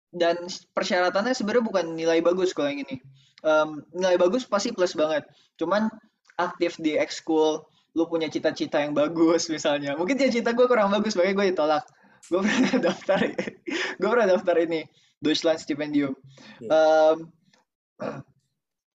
dan 0.08 0.40
persyaratannya 0.72 1.36
sebenarnya 1.36 1.64
bukan 1.68 1.86
nilai 1.92 2.24
bagus 2.24 2.56
kalau 2.56 2.72
yang 2.72 2.80
ini. 2.88 2.96
Em, 3.44 3.84
nilai 3.92 4.16
bagus 4.16 4.48
pasti 4.48 4.72
plus 4.72 4.96
banget. 4.96 5.28
Cuman 5.60 5.92
aktif 6.40 6.80
di 6.80 6.96
ekskul, 6.96 7.60
lu 7.98 8.06
punya 8.06 8.30
cita-cita 8.30 8.78
yang 8.78 8.94
bagus 8.94 9.50
misalnya. 9.50 9.98
Mungkin 9.98 10.14
cita-cita 10.14 10.54
gue 10.54 10.70
kurang 10.70 10.94
bagus, 10.94 11.18
makanya 11.18 11.34
gue 11.34 11.46
ditolak. 11.50 11.84
Gue 12.30 12.40
pernah 12.46 12.78
daftar, 12.86 13.18
gue 13.98 14.08
pernah 14.08 14.28
daftar 14.30 14.56
ini 14.62 14.86
Deutschland 15.18 15.58
Stipendium. 15.58 16.14
Em, 16.62 17.16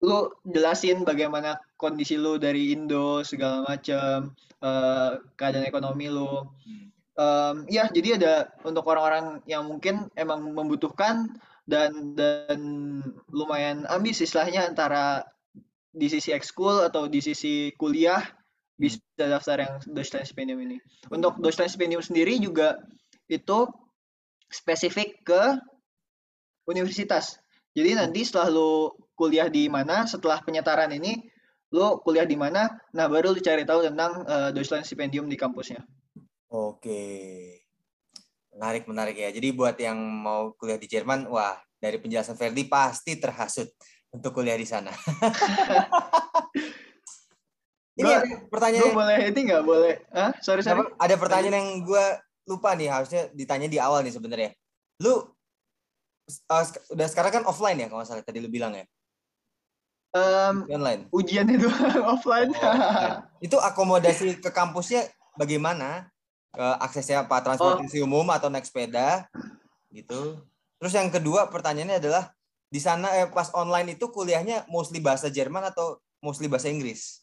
lu 0.07 0.33
jelasin 0.45 1.09
bagaimana 1.09 1.57
kondisi 1.81 2.21
lu 2.21 2.37
dari 2.37 2.77
Indo 2.77 3.25
segala 3.25 3.65
macam, 3.65 4.37
eh, 4.61 5.13
keadaan 5.41 5.65
ekonomi 5.65 6.13
lu. 6.13 6.45
Em, 7.17 7.65
ya, 7.73 7.89
jadi 7.89 8.21
ada 8.21 8.53
untuk 8.69 8.85
orang-orang 8.85 9.41
yang 9.49 9.65
mungkin 9.65 10.13
emang 10.13 10.45
membutuhkan 10.53 11.33
dan 11.65 12.17
dan 12.19 12.61
lumayan 13.33 13.89
ambis 13.89 14.21
istilahnya 14.21 14.69
antara 14.69 15.25
di 15.91 16.07
sisi 16.07 16.31
ekskul 16.31 16.87
atau 16.87 17.11
di 17.11 17.19
sisi 17.19 17.75
kuliah 17.75 18.23
bisa 18.81 18.97
daftar 19.21 19.61
yang 19.61 19.75
Deutschland 19.93 20.25
Stipendium 20.25 20.65
ini. 20.65 20.81
Untuk 21.13 21.37
Deutschland 21.45 21.69
Stipendium 21.69 22.01
sendiri 22.01 22.41
juga 22.41 22.81
itu 23.29 23.69
spesifik 24.49 25.21
ke 25.21 25.43
universitas. 26.65 27.37
Jadi 27.77 27.95
nanti 27.95 28.25
setelah 28.25 28.49
lu 28.49 28.91
kuliah 29.15 29.53
di 29.53 29.69
mana, 29.69 30.09
setelah 30.09 30.41
penyetaran 30.41 30.91
ini, 30.97 31.29
lu 31.71 32.01
kuliah 32.01 32.25
di 32.25 32.35
mana, 32.35 32.73
nah 32.97 33.07
baru 33.07 33.37
lu 33.37 33.41
cari 33.45 33.69
tahu 33.69 33.85
tentang 33.85 34.25
eh, 34.25 34.51
Deutschland 34.57 34.89
Stipendium 34.89 35.29
di 35.29 35.37
kampusnya. 35.37 35.85
Oke. 36.51 36.99
Menarik, 38.51 38.89
menarik 38.89 39.15
ya. 39.15 39.31
Jadi 39.31 39.55
buat 39.55 39.79
yang 39.79 40.01
mau 40.01 40.57
kuliah 40.59 40.81
di 40.81 40.91
Jerman, 40.91 41.31
wah, 41.31 41.55
dari 41.79 42.03
penjelasan 42.03 42.35
Ferdi 42.35 42.67
pasti 42.67 43.15
terhasut 43.21 43.71
untuk 44.11 44.35
kuliah 44.35 44.59
di 44.59 44.67
sana. 44.67 44.91
Ini 48.01 48.09
Gua- 48.09 48.17
ada 48.17 48.27
pertanyaan 48.49 48.85
Gue 48.89 48.97
boleh 48.97 49.19
ini 49.29 49.41
nggak 49.45 49.65
boleh? 49.65 49.95
Ah, 50.11 50.33
sorry 50.41 50.65
sorry. 50.65 50.89
Ada 50.97 51.15
pertanyaan 51.21 51.57
yang 51.61 51.69
gue 51.85 52.05
lupa 52.49 52.73
nih, 52.73 52.89
harusnya 52.89 53.29
ditanya 53.37 53.69
di 53.69 53.77
awal 53.77 54.01
nih 54.01 54.17
sebenarnya. 54.17 54.51
Lu 55.05 55.21
uh, 56.49 56.65
udah 56.97 57.07
sekarang 57.13 57.33
kan 57.41 57.45
offline 57.45 57.77
ya 57.77 57.93
kalau 57.93 58.03
salah 58.09 58.25
tadi 58.25 58.41
lu 58.41 58.49
bilang 58.49 58.73
ya, 58.73 58.85
Di 60.67 60.75
online. 60.75 61.07
ujiannya 61.15 61.55
itu 61.55 61.69
offline. 61.71 62.03
Oh, 62.03 62.17
offline. 62.19 62.51
Itu 63.39 63.57
akomodasi 63.61 64.43
ke 64.43 64.51
kampusnya 64.51 65.07
bagaimana? 65.39 66.11
Ke 66.51 66.67
aksesnya 66.83 67.23
apa? 67.23 67.39
Transportasi 67.47 68.03
umum 68.03 68.27
atau 68.35 68.51
naik 68.51 68.67
sepeda? 68.67 69.31
Gitu. 69.95 70.43
Terus 70.83 70.93
yang 70.97 71.07
kedua 71.13 71.47
pertanyaannya 71.47 72.03
adalah 72.03 72.35
di 72.71 72.79
sana 72.83 73.11
eh, 73.19 73.31
pas 73.31 73.51
online 73.55 73.95
itu 73.95 74.11
kuliahnya 74.11 74.67
mostly 74.67 74.99
bahasa 74.99 75.31
Jerman 75.31 75.71
atau 75.71 76.03
mostly 76.19 76.51
bahasa 76.51 76.67
Inggris? 76.67 77.20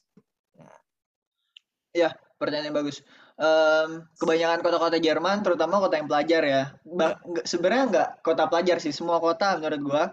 Pertanyaan 2.37 2.69
yang 2.69 2.77
bagus. 2.77 3.01
Em, 3.37 4.05
kebanyakan 4.17 4.61
kota-kota 4.61 4.97
Jerman, 4.97 5.41
terutama 5.41 5.81
kota 5.81 5.97
yang 5.97 6.05
pelajar 6.05 6.41
ya. 6.45 6.63
Ba- 6.85 7.17
nggak- 7.21 7.45
Sebenarnya 7.49 7.85
nggak 7.89 8.09
kota 8.21 8.43
pelajar 8.45 8.77
sih, 8.77 8.93
semua 8.93 9.17
kota 9.17 9.57
menurut 9.57 9.81
gua 9.81 10.03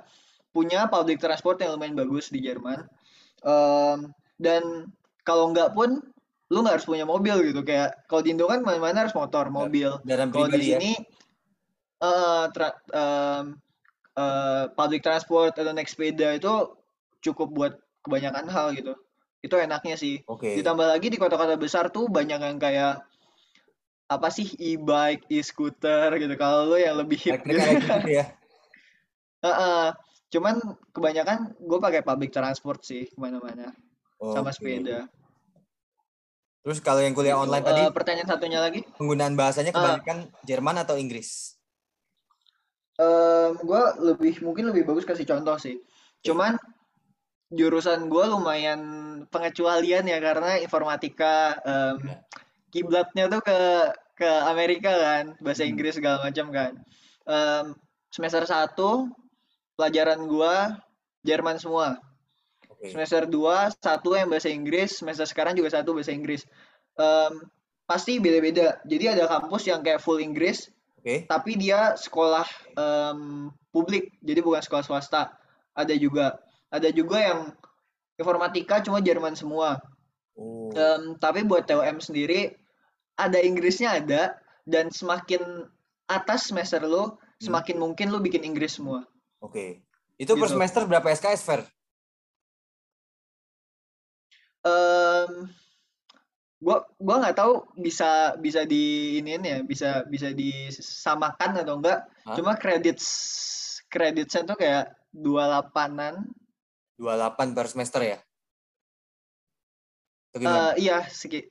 punya 0.52 0.88
public 0.88 1.20
transport 1.20 1.60
yang 1.60 1.76
lumayan 1.76 1.96
bagus 1.96 2.32
di 2.32 2.40
Jerman. 2.40 2.84
Em, 3.44 4.08
dan 4.40 4.88
kalau 5.20 5.52
nggak 5.52 5.76
pun, 5.76 6.00
lu 6.52 6.58
nggak 6.60 6.80
harus 6.80 6.88
punya 6.88 7.04
mobil 7.04 7.36
gitu. 7.44 7.60
Kayak 7.60 8.08
kalau 8.08 8.24
di 8.24 8.32
Indo 8.32 8.48
kan 8.48 8.64
mana-mana 8.64 9.04
harus 9.04 9.16
motor, 9.16 9.48
mobil. 9.52 10.00
Kendaraan 10.00 10.28
Kalau 10.32 10.46
di 10.48 10.52
pribadi 10.52 10.64
ya? 10.64 10.78
sini 10.80 10.92
eh, 12.00 12.44
tra- 12.52 12.80
eh, 12.92 13.42
public 14.72 15.00
transport 15.02 15.56
atau 15.56 15.72
naik 15.72 15.88
sepeda 15.90 16.36
itu 16.36 16.52
cukup 17.20 17.48
buat 17.50 17.72
kebanyakan 18.04 18.46
hal 18.52 18.76
gitu. 18.76 18.94
Itu 19.44 19.61
enaknya 19.61 20.00
sih. 20.00 20.24
Oke. 20.24 20.57
Ditambah 20.57 20.88
lagi 20.88 21.12
di 21.12 21.20
kota-kota 21.20 21.61
besar 21.61 21.92
tuh 21.92 22.09
banyak 22.09 22.40
yang 22.40 22.57
kayak 22.57 23.04
apa 24.09 24.28
sih 24.33 24.48
e-bike, 24.57 25.28
e-scooter 25.28 26.16
gitu. 26.16 26.33
Kalau 26.40 26.72
lu 26.72 26.80
yang 26.80 26.96
lebih 26.96 27.20
hip 27.20 27.44
gitu. 27.44 27.61
ya. 28.09 28.24
Heeh. 29.44 29.87
Cuman 30.33 30.57
kebanyakan 30.90 31.52
gue 31.61 31.78
pakai 31.78 32.00
public 32.00 32.33
transport 32.33 32.80
sih 32.83 33.04
ke 33.04 33.18
mana-mana 33.20 33.70
sama 34.16 34.48
Oke. 34.48 34.57
sepeda. 34.57 35.04
Terus 36.64 36.80
kalau 36.80 37.04
yang 37.04 37.12
kuliah 37.12 37.37
Gitu. 37.37 37.44
online 37.44 37.61
Eh, 37.61 37.68
tadi 37.68 37.83
pertanyaan 37.92 38.28
satunya 38.33 38.59
lagi, 38.59 38.80
penggunaan 38.96 39.37
bahasanya 39.37 39.70
Ah. 39.70 40.00
kebanyakan 40.00 40.18
Jerman 40.42 40.76
atau 40.80 40.96
Inggris? 40.96 41.61
gue 43.54 43.83
lebih 44.00 44.40
mungkin 44.40 44.70
lebih 44.70 44.87
bagus 44.87 45.04
kasih 45.04 45.26
contoh 45.26 45.59
sih. 45.59 45.83
Cuman 46.22 46.57
jurusan 47.52 48.09
gue 48.09 48.24
lumayan 48.24 48.80
pengecualian 49.28 50.04
ya 50.04 50.18
karena 50.20 50.61
informatika 50.61 51.59
em, 51.64 51.96
Ya. 52.04 52.16
kiblatnya 52.72 53.24
tuh 53.28 53.42
ke 53.42 53.59
ke 54.14 54.30
Amerika 54.46 54.94
kan, 54.94 55.24
bahasa 55.42 55.66
Hmm. 55.66 55.74
Inggris 55.74 55.98
segala 55.98 56.22
macam 56.22 56.46
kan. 56.54 56.72
Em, 57.26 57.66
semester 58.14 58.46
1 58.46 59.11
pelajaran 59.74 60.22
gua 60.30 60.78
Jerman 61.26 61.59
semua. 61.59 61.98
Oke. 62.70 62.94
Semester 62.94 63.26
2 63.26 63.74
satu 63.74 64.14
yang 64.14 64.30
bahasa 64.30 64.52
Inggris, 64.52 65.02
semester 65.02 65.26
sekarang 65.26 65.59
juga 65.59 65.74
satu 65.74 65.96
bahasa 65.98 66.14
Inggris. 66.14 66.46
Em, 66.94 67.42
pasti 67.85 68.22
beda-beda. 68.22 68.78
Jadi 68.87 69.04
ada 69.09 69.26
kampus 69.26 69.66
yang 69.66 69.83
kayak 69.83 69.98
full 69.98 70.22
Inggris, 70.22 70.70
Oke. 71.00 71.26
tapi 71.26 71.59
dia 71.59 71.98
sekolah 71.98 72.46
em, 72.78 73.50
publik, 73.74 74.14
jadi 74.22 74.40
bukan 74.46 74.62
sekolah 74.62 74.85
swasta. 74.87 75.35
Ada 75.74 75.98
juga. 75.98 76.38
Ada 76.74 76.90
juga 76.90 77.22
yang 77.22 77.40
informatika 78.18 78.82
cuma 78.82 78.98
Jerman 78.98 79.38
semua. 79.38 79.78
Oh. 80.34 80.74
Em, 80.74 81.14
tapi 81.22 81.46
buat 81.46 81.62
TOM 81.70 82.02
sendiri 82.02 82.58
ada 83.14 83.38
Inggrisnya 83.38 84.02
ada 84.02 84.34
dan 84.66 84.90
semakin 84.90 85.70
atas 86.10 86.50
semester 86.50 86.82
lo 86.82 87.22
semakin 87.38 87.78
mungkin 87.78 88.10
lo 88.10 88.18
bikin 88.18 88.42
Inggris 88.42 88.82
semua. 88.82 89.06
Oke. 89.38 89.87
Itu 90.18 90.34
per 90.34 90.50
Gitu. 90.50 90.54
semester 90.58 90.82
berapa 90.90 91.06
SKS, 91.14 91.42
Fer? 91.46 91.60
Em, 94.64 95.30
gua 96.58 96.88
gua 96.96 97.16
nggak 97.20 97.37
tahu 97.37 97.68
bisa 97.76 98.34
bisa 98.40 98.64
di 98.64 99.18
iniin 99.20 99.44
ya 99.44 99.58
bisa 99.60 100.02
bisa 100.08 100.32
disamakan 100.32 101.60
atau 101.60 101.78
enggak. 101.78 102.08
Hah? 102.24 102.34
Cuma 102.34 102.56
kredit 102.56 102.98
kreditnya 103.92 104.42
tuh 104.48 104.56
kayak 104.56 104.84
28-an. 105.12 106.24
28 106.96 107.54
per 107.54 107.66
semester 107.66 108.00
ya? 108.02 108.18
Eh, 110.35 110.72
iya, 110.83 111.07
segi, 111.07 111.46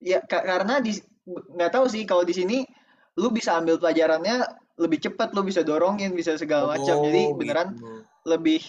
ya 0.00 0.24
ka- 0.24 0.40
karena 0.40 0.80
di 0.80 0.96
nggak 1.26 1.68
tahu 1.68 1.84
sih 1.84 2.08
kalau 2.08 2.24
di 2.24 2.32
sini 2.32 2.64
lu 3.20 3.28
bisa 3.28 3.60
ambil 3.60 3.76
pelajarannya 3.76 4.40
lebih 4.80 5.04
cepat, 5.04 5.36
lu 5.36 5.44
bisa 5.44 5.60
dorongin, 5.60 6.16
bisa 6.16 6.32
segala 6.40 6.76
macam. 6.76 6.96
Jadi 7.04 7.20
Oh, 7.28 7.36
beneran 7.36 7.68
gitu. 7.76 8.04
lebih 8.24 8.60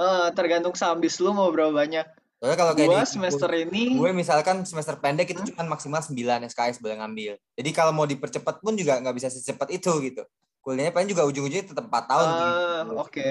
eh, 0.00 0.28
tergantung 0.32 0.72
sambis 0.72 1.20
lu 1.20 1.32
mau 1.32 1.48
berapa 1.52 1.72
banyak. 1.72 2.06
Soalnya 2.40 2.56
kalau 2.56 2.72
kayak 2.72 2.88
Gua 2.88 3.04
di 3.04 3.08
semester 3.08 3.50
ini 3.52 3.84
gue 4.00 4.10
misalkan 4.16 4.64
semester 4.64 4.96
pendek 4.96 5.28
itu 5.28 5.44
Hmm? 5.44 5.48
cuma 5.52 5.76
maksimal 5.76 6.00
9 6.00 6.48
SKS 6.48 6.80
boleh 6.80 6.96
ngambil. 6.96 7.36
Jadi 7.36 7.70
kalau 7.76 7.92
mau 7.92 8.08
dipercepat 8.08 8.64
pun 8.64 8.72
juga 8.80 8.96
nggak 8.96 9.12
bisa 9.12 9.28
secepat 9.28 9.68
itu 9.68 9.92
gitu. 10.00 10.24
Kuliahnya 10.64 10.92
paling 10.92 11.08
juga 11.12 11.28
ujung-ujungnya 11.28 11.68
tetap 11.68 11.84
4 11.84 12.04
tahun 12.08 12.28
ah, 12.28 12.36
gitu. 12.40 12.92
oke. 12.96 13.28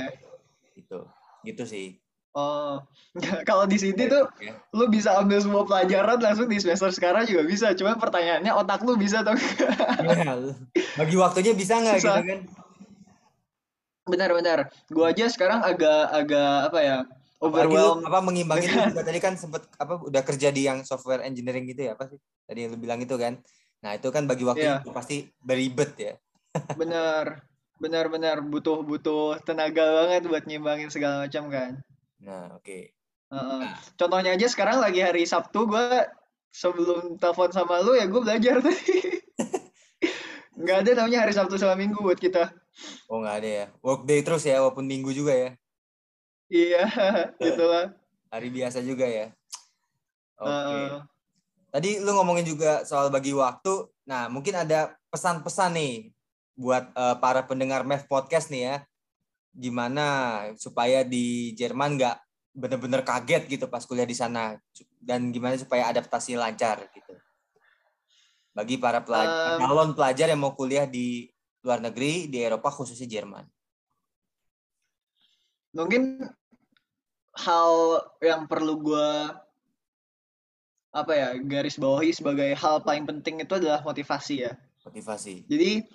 gitu. 0.78 1.00
Gitu 1.42 1.64
sih. 1.66 1.88
Oh, 2.40 2.76
kalau 3.50 3.66
di 3.68 3.76
sini 3.76 4.08
tuh 4.08 4.30
Ya. 4.40 4.56
lu 4.72 4.88
bisa 4.88 5.18
ambil 5.20 5.44
semua 5.44 5.68
pelajaran 5.68 6.22
langsung 6.24 6.48
di 6.48 6.56
semester 6.62 6.88
sekarang 6.94 7.28
juga 7.28 7.44
bisa. 7.44 7.76
Cuma 7.76 8.00
pertanyaannya 8.00 8.54
otak 8.56 8.86
lu 8.88 8.96
bisa 8.96 9.22
atau 9.26 9.36
enggak? 9.36 10.56
Bagi 10.96 11.16
waktunya 11.20 11.52
bisa 11.52 11.80
nggak 11.84 11.98
gitu 12.00 12.10
kan? 12.10 12.40
Benar-benar. 14.08 14.72
Gua 14.90 15.12
aja 15.12 15.28
sekarang 15.30 15.62
agak-agak 15.62 16.72
apa 16.72 16.80
ya? 16.82 16.98
Overwhelmed. 17.40 18.04
apa 18.04 18.20
mengimbangi 18.20 18.68
juga 18.92 19.00
tadi 19.00 19.20
kan 19.24 19.40
sempet 19.40 19.64
apa 19.80 19.96
udah 20.04 20.22
kerja 20.28 20.52
di 20.52 20.68
yang 20.68 20.84
software 20.84 21.24
engineering 21.24 21.64
gitu 21.72 21.88
ya 21.88 21.96
apa 21.96 22.12
sih? 22.12 22.20
Tadi 22.44 22.68
lu 22.68 22.76
bilang 22.76 23.00
itu 23.00 23.16
kan. 23.16 23.40
Nah, 23.80 23.96
itu 23.96 24.12
kan 24.12 24.28
bagi 24.28 24.44
waktu 24.44 24.84
itu 24.84 24.92
pasti 24.92 25.24
beribet 25.40 25.96
ya. 25.96 26.14
Benar. 26.82 27.48
Benar-benar 27.80 28.44
butuh 28.44 28.84
butuh 28.84 29.40
tenaga 29.48 30.04
banget 30.04 30.28
buat 30.28 30.44
nyimbangin 30.44 30.92
segala 30.92 31.24
macam 31.24 31.48
kan. 31.48 31.80
Nah, 32.20 32.56
oke. 32.60 32.92
Heeh. 33.30 33.60
Nah. 33.64 33.76
Contohnya 33.96 34.36
aja 34.36 34.48
sekarang 34.50 34.84
lagi 34.84 35.00
hari 35.00 35.24
Sabtu 35.24 35.70
gua 35.70 36.08
sebelum 36.50 37.18
telepon 37.22 37.54
sama 37.54 37.80
lu 37.86 37.94
ya 37.94 38.10
gue 38.10 38.22
belajar 38.22 38.60
tadi. 38.60 39.22
Nggak 40.60 40.78
ada 40.84 40.92
namanya 41.00 41.24
hari 41.24 41.34
Sabtu 41.34 41.56
sama 41.56 41.80
Minggu 41.80 42.04
buat 42.04 42.20
kita. 42.20 42.52
Oh, 43.08 43.24
nggak 43.24 43.36
ada 43.44 43.50
ya. 43.50 43.66
Workday 43.80 44.20
terus 44.28 44.44
ya 44.44 44.60
walaupun 44.60 44.88
minggu 44.88 45.12
juga 45.16 45.32
ya. 45.32 45.50
Iya, 46.52 46.84
gitulah. 47.44 47.96
Hari 48.28 48.50
biasa 48.52 48.84
juga 48.84 49.08
ya. 49.08 49.32
Oke. 50.36 50.52
Heeh. 50.52 50.92
Tadi 51.70 51.90
lu 52.02 52.12
ngomongin 52.12 52.44
juga 52.44 52.84
soal 52.84 53.08
bagi 53.08 53.32
waktu. 53.32 53.88
Nah, 54.04 54.28
mungkin 54.28 54.58
ada 54.58 55.00
pesan-pesan 55.14 55.80
nih 55.80 55.94
buat 56.60 56.92
eh, 56.92 57.16
para 57.24 57.46
pendengar 57.48 57.88
MEF 57.88 58.10
Podcast 58.12 58.52
nih 58.52 58.64
ya. 58.68 58.76
Gimana 59.56 60.06
supaya 60.56 61.02
di 61.02 61.56
Jerman 61.58 61.98
nggak 61.98 62.18
bener-bener 62.54 63.02
kaget 63.06 63.46
gitu 63.48 63.66
pas 63.70 63.86
kuliah 63.86 64.06
di 64.06 64.18
sana. 64.18 64.58
Dan 65.00 65.32
gimana 65.32 65.56
supaya 65.56 65.88
adaptasi 65.90 66.36
lancar 66.36 66.90
gitu. 66.92 67.14
Bagi 68.54 68.76
para 68.76 69.00
pelajar, 69.00 69.56
Um, 69.56 69.62
calon 69.64 69.92
pelajar 69.96 70.28
yang 70.28 70.42
mau 70.42 70.52
kuliah 70.58 70.84
di 70.84 71.32
luar 71.64 71.80
negeri, 71.80 72.28
di 72.28 72.44
Eropa 72.44 72.72
khususnya 72.72 73.08
Jerman. 73.08 73.46
mungkin 75.70 76.26
hal 77.38 78.02
yang 78.26 78.50
perlu 78.50 78.82
gua 78.82 79.38
apa 80.90 81.14
ya 81.14 81.30
garis 81.38 81.78
bawahi 81.78 82.10
sebagai 82.10 82.50
hal 82.58 82.82
paling 82.82 83.06
penting 83.06 83.46
itu 83.46 83.54
adalah 83.54 83.86
motivasi 83.86 84.50
ya. 84.50 84.58
Motivasi. 84.82 85.46
Jadi 85.46 85.86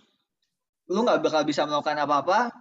lu 0.87 1.03
nggak 1.03 1.19
bakal 1.27 1.43
bisa 1.43 1.67
melakukan 1.67 1.99
apa-apa 2.07 2.55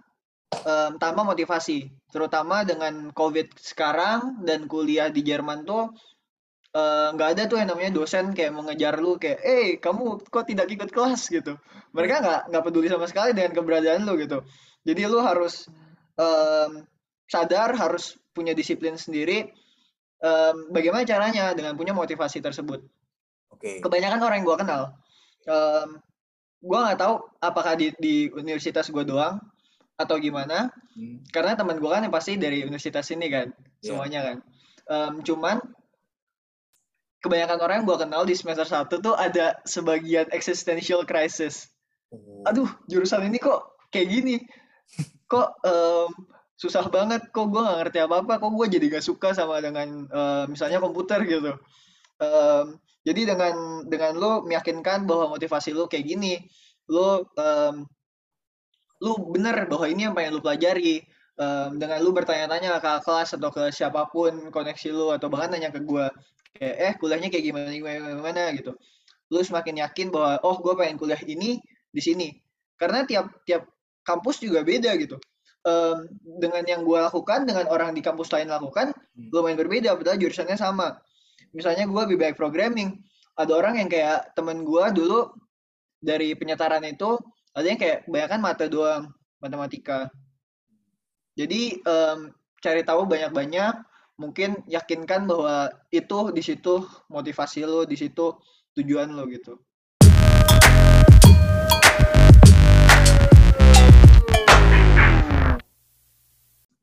tanpa 1.00 1.22
motivasi. 1.26 1.90
Terutama 2.10 2.62
dengan 2.62 3.10
COVID 3.10 3.58
sekarang 3.58 4.44
dan 4.46 4.70
kuliah 4.70 5.10
di 5.10 5.20
Jerman 5.26 5.66
tuh 5.66 5.90
eh, 6.74 7.08
nggak 7.14 7.28
ada 7.38 7.42
tuh 7.50 7.58
yang 7.62 7.74
namanya 7.74 7.92
dosen 7.94 8.34
kayak 8.34 8.54
mengejar 8.54 8.98
lu 8.98 9.18
kayak, 9.18 9.40
eh 9.42 9.66
kamu 9.78 10.22
kok 10.26 10.46
tidak 10.46 10.66
ikut 10.70 10.90
kelas 10.90 11.28
gitu. 11.30 11.58
Mereka 11.94 12.14
nggak 12.22 12.40
nggak 12.50 12.64
peduli 12.64 12.86
sama 12.90 13.06
sekali 13.10 13.34
dengan 13.34 13.52
keberadaan 13.54 14.06
lu 14.06 14.14
gitu. 14.18 14.42
Jadi 14.84 15.02
lu 15.08 15.18
harus 15.22 15.66
em, 16.18 16.84
sadar, 17.26 17.72
harus 17.74 18.18
punya 18.34 18.52
disiplin 18.52 18.98
sendiri. 18.98 19.48
Em, 20.24 20.56
bagaimana 20.70 21.06
caranya 21.06 21.54
dengan 21.56 21.74
punya 21.78 21.94
motivasi 21.96 22.42
tersebut? 22.42 22.84
Oke. 23.54 23.78
kebanyakan 23.80 24.20
orang 24.20 24.36
yang 24.42 24.46
gue 24.50 24.58
kenal 24.60 24.82
em 25.46 25.88
gue 26.64 26.78
nggak 26.80 26.98
tahu 27.00 27.14
apakah 27.44 27.76
di, 27.76 27.92
di 28.00 28.28
universitas 28.32 28.88
gue 28.88 29.04
doang 29.04 29.36
atau 29.94 30.16
gimana? 30.18 30.74
Hmm, 30.94 31.22
karena 31.30 31.54
teman 31.54 31.78
gue 31.78 31.90
kan 31.90 32.02
yang 32.02 32.14
pasti 32.14 32.34
dari 32.34 32.62
universitas 32.66 33.06
ini 33.14 33.26
kan 33.30 33.48
Iya. 33.50 33.94
semuanya 33.94 34.20
kan. 34.26 34.36
Em, 34.84 35.14
cuman 35.22 35.56
kebanyakan 37.24 37.58
orang 37.64 37.74
yang 37.80 37.86
gue 37.88 37.98
kenal 38.04 38.22
di 38.28 38.34
semester 38.36 38.68
1 38.68 39.00
tuh 39.00 39.14
ada 39.16 39.56
sebagian 39.64 40.28
existential 40.30 41.02
crisis. 41.08 41.70
Oh. 42.14 42.46
aduh 42.46 42.70
jurusan 42.86 43.26
ini 43.26 43.42
kok 43.42 43.74
kayak 43.90 44.06
gini? 44.06 44.36
Kok 45.32 45.48
em, 45.66 46.10
susah 46.54 46.86
banget? 46.92 47.32
Kok 47.32 47.46
gue 47.50 47.58
nggak 47.64 47.78
ngerti 47.80 47.98
apa 48.04 48.14
apa 48.22 48.32
kok 48.38 48.52
gue 48.54 48.66
jadi 48.70 48.86
gak 48.92 49.02
suka 49.02 49.32
sama 49.34 49.58
dengan 49.58 50.06
em, 50.06 50.44
misalnya 50.52 50.78
komputer 50.78 51.24
gitu? 51.26 51.56
Em, 52.20 52.78
jadi 53.02 53.34
dengan 53.34 53.82
dengan 53.88 54.12
lo 54.14 54.32
meyakinkan 54.46 55.08
bahwa 55.08 55.34
motivasi 55.34 55.72
lo 55.74 55.88
kayak 55.90 56.06
gini 56.06 56.38
lo 56.86 57.26
em, 57.34 57.88
lu 59.02 59.18
bener 59.34 59.66
bahwa 59.70 59.86
ini 59.90 60.06
yang 60.10 60.14
pengen 60.14 60.38
lu 60.38 60.42
pelajari. 60.44 61.02
Em, 61.34 61.70
dengan 61.82 61.98
lu 61.98 62.14
bertanya-tanya 62.14 62.78
ke 62.78 62.92
kelas 63.02 63.34
atau 63.34 63.50
ke 63.50 63.74
siapa 63.74 64.06
pun 64.14 64.54
koneksi 64.54 64.88
lu 64.94 65.10
atau 65.10 65.26
bahkan 65.26 65.50
nanya 65.50 65.74
ke 65.74 65.82
gue 65.82 66.06
kayak 66.54 66.76
eh 66.78 66.92
kuliahnya 67.02 67.26
kayak 67.26 67.44
gimana 67.50 67.68
gimana, 67.74 68.06
gimana? 68.14 68.42
Gitu. 68.54 68.70
Lu 69.34 69.40
semakin 69.42 69.82
yakin 69.82 70.14
bahwa 70.14 70.38
oh 70.46 70.56
gue 70.62 70.74
pengen 70.78 70.94
kuliah 70.94 71.18
ini 71.26 71.58
di 71.90 71.98
sini. 72.02 72.28
Karena 72.78 73.02
tiap 73.02 73.42
tiap 73.48 73.66
kampus 74.06 74.38
juga 74.38 74.62
beda 74.62 74.94
gitu. 75.00 75.18
Em, 75.66 76.06
dengan 76.38 76.62
yang 76.68 76.86
gue 76.86 76.98
lakukan 77.02 77.48
dengan 77.48 77.66
orang 77.72 77.96
di 77.96 78.02
kampus 78.04 78.30
lain 78.30 78.52
lakukan 78.52 78.92
Hmm. 79.14 79.30
lumayan 79.30 79.58
berbeda 79.58 79.94
padahal 79.94 80.18
jurusannya 80.18 80.58
lebih 80.58 80.98
misalnya 81.54 81.86
gue 81.86 82.00
lebih 82.10 82.18
baik 82.18 82.36
programming. 82.38 82.98
Ada 83.38 83.52
orang 83.54 83.74
yang 83.82 83.88
kayak 83.90 84.34
temen 84.38 84.62
gue 84.66 84.84
dulu 84.94 85.30
dari 86.02 86.34
penyetaran 86.34 86.82
itu 86.86 87.18
yang 87.62 87.78
kayak 87.78 88.02
kebanyakan 88.02 88.40
mata 88.42 88.66
doang 88.66 89.14
matematika. 89.38 90.10
Jadi 91.38 91.78
em, 91.78 92.34
cari 92.58 92.82
tahu 92.82 93.06
banyak-banyak 93.06 93.74
mungkin 94.18 94.58
yakinkan 94.66 95.30
bahwa 95.30 95.70
itu 95.94 96.34
di 96.34 96.42
situ 96.42 96.82
motivasi 97.06 97.62
lo 97.62 97.86
di 97.86 97.94
situ 97.94 98.34
tujuan 98.74 99.14
lo 99.14 99.22
gitu. 99.30 99.54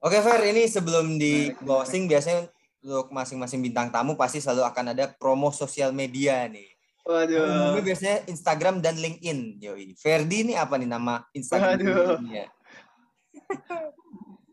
Oke 0.01 0.17
Fer, 0.23 0.41
ini 0.49 0.71
sebelum 0.71 1.19
di 1.19 1.51
closing 1.61 2.07
biasanya 2.07 2.47
untuk 2.79 3.11
masing-masing 3.11 3.59
bintang 3.59 3.91
tamu 3.91 4.15
pasti 4.15 4.39
selalu 4.39 4.65
akan 4.71 4.95
ada 4.95 5.11
promo 5.19 5.51
sosial 5.51 5.91
media 5.91 6.47
nih. 6.47 6.80
Waduh 7.03 7.45
Umumnya 7.71 7.83
biasanya 7.83 8.17
Instagram 8.25 8.79
dan 8.79 8.95
LinkedIn. 8.95 9.57
Yoi. 9.59 9.93
Ferdi 9.95 10.43
ini 10.43 10.53
apa 10.53 10.77
nih 10.77 10.85
nama 10.85 11.25
Instagram? 11.31 11.81
Waduh. 11.81 12.17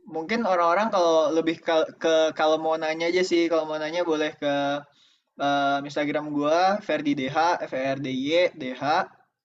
Mungkin 0.08 0.42
orang-orang 0.42 0.88
kalau 0.88 1.28
lebih 1.30 1.60
ke, 1.60 1.72
ke 1.96 2.14
kalau 2.32 2.56
mau 2.56 2.74
nanya 2.74 3.06
aja 3.06 3.20
sih 3.20 3.44
kalau 3.46 3.68
mau 3.68 3.76
nanya 3.76 4.00
boleh 4.02 4.32
ke 4.32 4.54
em, 5.36 5.80
Instagram 5.84 6.32
gua 6.32 6.80
Ferdi 6.80 7.12
DH 7.12 7.36
F 7.60 7.72
E 7.72 7.82
R 7.86 7.98
D 8.00 8.08
Y 8.08 8.28
DH 8.56 8.82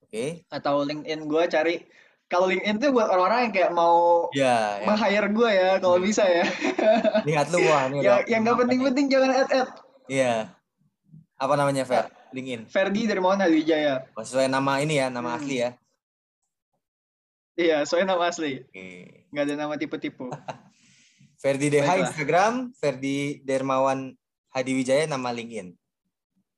Oke. 0.02 0.48
atau 0.48 0.88
LinkedIn 0.88 1.28
gua 1.28 1.46
cari 1.46 1.84
kalau 2.26 2.48
LinkedIn 2.48 2.80
tuh 2.80 2.90
buat 2.90 3.12
orang-orang 3.12 3.40
yang 3.46 3.54
kayak 3.54 3.72
mau 3.76 4.26
Ya, 4.32 4.80
ya. 4.80 4.88
meng-hire 4.88 5.28
gue 5.30 5.50
ya 5.52 5.70
kalau 5.78 6.00
Hmm. 6.00 6.08
bisa 6.08 6.24
ya. 6.24 6.48
Lihat 7.22 7.52
lu 7.52 7.60
wah 7.62 7.86
ini 7.86 8.00
yang 8.08 8.18
ada 8.18 8.26
yang 8.26 8.42
nggak 8.42 8.56
nih? 8.56 8.62
penting-penting 8.64 9.06
jangan 9.12 9.30
add-add. 9.36 9.70
Iya. 10.08 10.34
Apa 11.36 11.54
namanya 11.54 11.84
Fer? 11.84 12.08
LinkedIn. 12.34 12.62
Ferdi 12.68 13.06
dari 13.06 13.22
mana 13.22 13.46
Wijaya. 13.46 14.04
Oh, 14.18 14.26
sesuai 14.26 14.50
nama 14.50 14.82
ini 14.82 14.98
ya, 14.98 15.08
nama 15.08 15.34
Hmm. 15.34 15.40
asli 15.40 15.62
ya. 15.62 15.72
Iya, 17.54 17.86
soalnya 17.86 18.18
nama 18.18 18.34
asli. 18.34 18.66
Oke. 18.66 18.86
Nggak 19.30 19.44
ada 19.46 19.56
nama 19.56 19.74
tipe-tipe. 19.78 20.26
Ferdi 21.42 21.68
DH 21.70 21.86
Baiklah. 21.86 22.02
Instagram, 22.10 22.54
Ferdi 22.74 23.18
Dermawan 23.46 24.16
Hadi 24.50 24.72
Wijaya 24.74 25.06
nama 25.06 25.30
LinkedIn. 25.30 25.76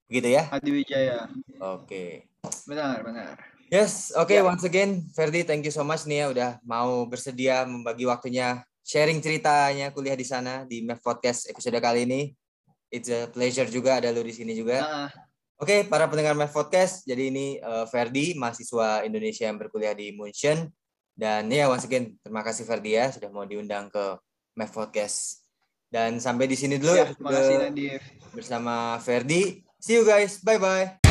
Begitu 0.08 0.30
ya? 0.40 0.48
Hadi 0.48 0.70
Wijaya. 0.72 1.28
Oke. 1.60 2.30
Benar, 2.64 3.02
benar. 3.04 3.36
Yes, 3.68 4.14
oke 4.14 4.30
Ya. 4.30 4.46
once 4.46 4.62
again 4.62 5.02
Ferdi 5.12 5.42
thank 5.42 5.66
you 5.66 5.74
so 5.74 5.82
much 5.82 6.06
nih 6.06 6.22
ya 6.22 6.26
udah 6.30 6.50
mau 6.62 7.02
bersedia 7.10 7.66
membagi 7.66 8.06
waktunya 8.06 8.62
sharing 8.86 9.18
ceritanya 9.18 9.90
kuliah 9.90 10.14
di 10.14 10.22
sana 10.22 10.62
di 10.70 10.86
MEF 10.86 11.02
Podcast 11.02 11.50
episode 11.50 11.76
kali 11.82 12.06
ini. 12.06 12.22
It's 12.94 13.10
a 13.10 13.26
pleasure 13.26 13.66
juga 13.66 13.98
ada 13.98 14.14
lu 14.14 14.22
di 14.22 14.32
sini 14.32 14.54
juga. 14.54 14.80
Nah, 14.80 15.10
Oke, 15.56 15.88
para 15.88 16.12
pendengar 16.12 16.36
MEF 16.36 16.52
Podcast, 16.52 17.08
jadi 17.08 17.32
ini 17.32 17.56
eh, 17.64 17.86
Ferdi, 17.88 18.36
mahasiswa 18.36 19.08
Indonesia 19.08 19.48
yang 19.48 19.56
berkuliah 19.56 19.96
di 19.96 20.12
München. 20.12 20.68
Dan 21.16 21.48
ya 21.48 21.72
once 21.72 21.88
again 21.88 22.20
terima 22.20 22.44
kasih 22.44 22.68
Ferdi 22.68 23.00
ya 23.00 23.08
sudah 23.08 23.32
mau 23.32 23.48
diundang 23.48 23.88
ke 23.88 24.20
MEF 24.60 24.76
Podcast. 24.76 25.48
Dan 25.88 26.20
sampai 26.20 26.52
di 26.52 26.60
sini 26.60 26.76
dulu 26.76 26.92
ya, 26.92 27.08
makasih 27.24 27.56
Nadif. 27.72 28.04
bersama 28.36 29.00
Ferdi. 29.00 29.64
See 29.80 29.96
you 29.96 30.04
guys. 30.04 30.44
Bye 30.44 30.60
bye. 30.60 31.05